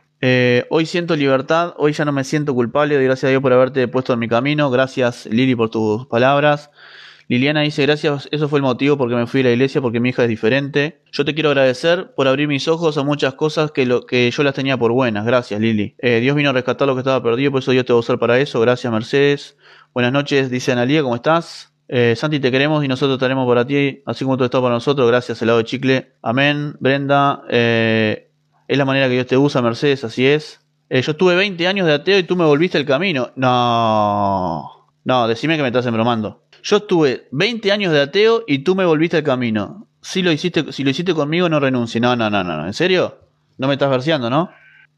[0.70, 3.02] hoy siento libertad, hoy ya no me siento culpable.
[3.04, 4.70] Gracias a Dios por haberte puesto en mi camino.
[4.70, 6.70] Gracias, Lili, por tus palabras.
[7.30, 10.10] Liliana dice, gracias, eso fue el motivo porque me fui a la iglesia, porque mi
[10.10, 11.02] hija es diferente.
[11.12, 14.54] Yo te quiero agradecer por abrir mis ojos a muchas cosas que, que yo las
[14.54, 15.26] tenía por buenas.
[15.26, 15.96] Gracias, Lili.
[15.98, 18.00] Eh, Dios vino a rescatar lo que estaba perdido, por eso Dios te va a
[18.00, 18.62] usar para eso.
[18.62, 19.58] Gracias, Mercedes.
[19.94, 21.74] Buenas noches, dice Analía, ¿cómo estás?
[21.90, 25.06] Eh, Santi, te queremos y nosotros estaremos para ti, así como tú estás para nosotros.
[25.06, 26.14] Gracias, helado de chicle.
[26.22, 26.78] Amén.
[26.80, 28.30] Brenda, eh,
[28.70, 30.62] es la manera que Dios te usa, Mercedes, así es.
[30.90, 33.32] yo estuve 20 años de ateo y tú me volviste el camino.
[33.36, 34.78] No.
[35.04, 36.47] No, decime que me estás embromando.
[36.68, 39.88] Yo estuve 20 años de ateo y tú me volviste al camino.
[40.02, 42.02] Si lo hiciste, si lo hiciste conmigo, no renuncie.
[42.02, 42.66] No, no, no, no.
[42.66, 43.20] ¿En serio?
[43.58, 44.50] No me estás verseando, ¿no?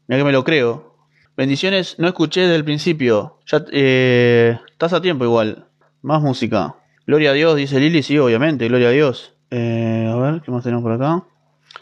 [0.08, 0.96] Mira que me lo creo.
[1.36, 3.38] Bendiciones, no escuché desde el principio.
[3.46, 5.68] Ya eh, estás a tiempo igual.
[6.02, 6.74] Más música.
[7.06, 9.34] Gloria a Dios, dice Lili, sí, obviamente, gloria a Dios.
[9.52, 11.22] Eh, a ver, ¿qué más tenemos por acá?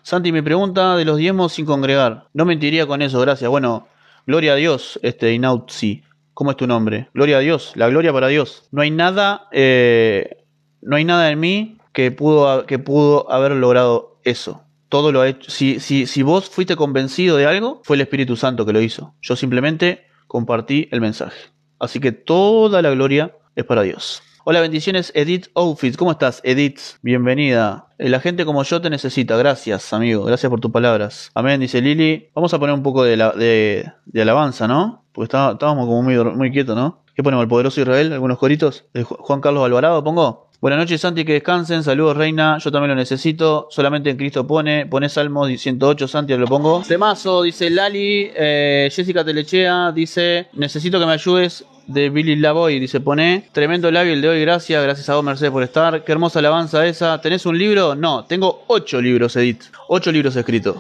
[0.03, 2.29] Santi me pregunta de los diezmos sin congregar.
[2.35, 3.51] No mentiría con eso, gracias.
[3.51, 3.89] Bueno,
[4.27, 6.03] gloria a Dios, este sí.
[6.39, 7.09] ¿Cómo es tu nombre?
[7.15, 8.69] Gloria a Dios, la gloria para Dios.
[8.71, 10.45] No hay nada, eh,
[10.81, 14.63] no hay nada en mí que pudo, que pudo haber logrado eso.
[14.89, 15.51] Todo lo ha hecho.
[15.51, 19.17] Si, si, si vos fuiste convencido de algo, fue el Espíritu Santo que lo hizo.
[19.21, 21.51] Yo simplemente compartí el mensaje.
[21.81, 24.23] Así que toda la gloria es para Dios.
[24.51, 25.99] Hola, bendiciones, Edith Outfits.
[25.99, 26.81] ¿Cómo estás, Edith?
[27.03, 27.89] Bienvenida.
[27.99, 29.37] Eh, la gente como yo te necesita.
[29.37, 30.25] Gracias, amigo.
[30.25, 31.31] Gracias por tus palabras.
[31.35, 32.31] Amén, dice Lili.
[32.35, 35.05] Vamos a poner un poco de, la, de, de alabanza, ¿no?
[35.13, 37.05] Porque estábamos como muy, muy quietos, ¿no?
[37.15, 37.43] ¿Qué ponemos?
[37.43, 38.11] ¿El poderoso Israel?
[38.11, 38.87] ¿Algunos coritos?
[39.05, 40.49] Juan Carlos Alvarado pongo?
[40.63, 41.83] Buenas noches, Santi, que descansen.
[41.83, 42.57] Saludos, Reina.
[42.57, 43.67] Yo también lo necesito.
[43.69, 44.87] Solamente en Cristo pone.
[44.87, 46.83] Pone Salmo 108, Santi, lo pongo.
[46.89, 48.31] Temazo, dice Lali.
[48.35, 52.79] Eh, Jessica Telechea dice: Necesito que me ayudes de Billy Lavoy.
[52.79, 53.49] Dice: Pone.
[53.51, 54.41] Tremendo labio el de hoy.
[54.41, 54.81] Gracias.
[54.83, 56.05] Gracias a vos, Mercedes, por estar.
[56.05, 57.21] Qué hermosa alabanza esa.
[57.21, 57.97] ¿Tenés un libro?
[57.97, 59.65] No, tengo ocho libros, Edith.
[59.89, 60.77] Ocho libros escritos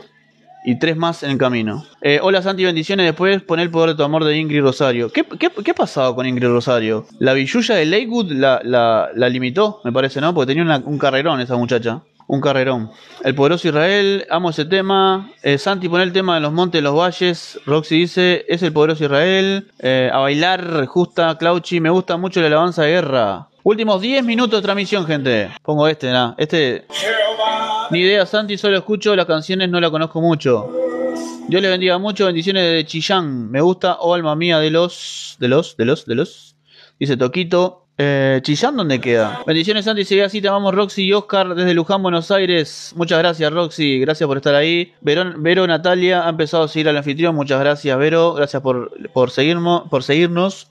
[0.65, 1.87] y tres más en el camino.
[2.03, 3.07] Eh, hola Santi, bendiciones.
[3.07, 5.11] Después poner el poder de tu amor de Ingrid Rosario.
[5.11, 7.07] ¿Qué, qué, qué ha pasado con Ingrid Rosario?
[7.19, 10.35] La billulla de Lakewood la, la, la limitó, me parece, ¿no?
[10.35, 12.03] Porque tenía un carrerón esa muchacha.
[12.31, 12.91] Un carrerón.
[13.25, 15.31] El poderoso Israel, amo ese tema.
[15.43, 17.59] Eh, Santi pone el tema de los montes, los valles.
[17.65, 19.71] Roxy dice, es el poderoso Israel.
[19.79, 23.49] Eh, a bailar, justa, Clauchi, me gusta mucho la alabanza de guerra.
[23.63, 25.49] Últimos 10 minutos de transmisión, gente.
[25.63, 26.35] Pongo este, nada.
[26.37, 26.85] Este.
[27.91, 30.71] Ni idea, Santi, solo escucho las canciones, no la conozco mucho.
[31.49, 33.51] Dios le bendiga mucho, bendiciones de Chillán.
[33.51, 35.37] Me gusta, oh alma mía de los.
[35.41, 36.57] De los, de los, de los.
[37.01, 37.88] Dice Toquito.
[38.01, 39.43] Eh, Chillán, ¿dónde queda?
[39.45, 40.05] Bendiciones, Santi.
[40.05, 42.93] Sigue así, te amamos Roxy y Oscar desde Luján, Buenos Aires.
[42.95, 43.99] Muchas gracias, Roxy.
[43.99, 44.95] Gracias por estar ahí.
[45.01, 47.35] Vero, Vero Natalia ha empezado a seguir al anfitrión.
[47.35, 48.35] Muchas gracias, Vero.
[48.35, 50.69] Gracias por, por, seguirnos, por seguirnos.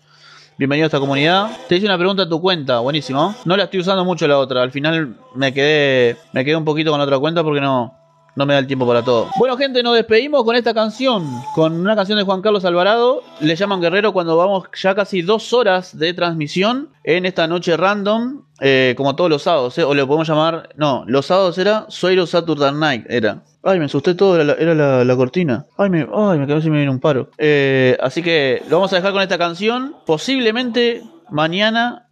[0.58, 1.52] Bienvenido a esta comunidad.
[1.68, 3.36] Te hice una pregunta a tu cuenta, buenísimo.
[3.44, 4.64] No la estoy usando mucho la otra.
[4.64, 7.94] Al final me quedé, me quedé un poquito con la otra cuenta porque no,
[8.38, 9.32] no me da el tiempo para todo.
[9.40, 11.26] Bueno, gente, nos despedimos con esta canción,
[11.56, 13.24] con una canción de Juan Carlos Alvarado.
[13.42, 18.44] Le llaman Guerrero cuando vamos ya casi dos horas de transmisión en esta noche random,
[18.62, 22.28] eh, como todos los sábados, eh, o le podemos llamar, no, los sábados era Suero
[22.28, 23.42] Saturday Night, era.
[23.64, 25.66] Ay, me asusté todo, era la, cortina.
[25.76, 27.32] Ay, me, ay, me quedó si me viene un paro.
[27.40, 29.96] Eh, así que lo vamos a dejar con esta canción.
[30.06, 31.02] Posiblemente
[31.32, 32.06] mañana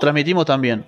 [0.00, 0.84] transmitimos también.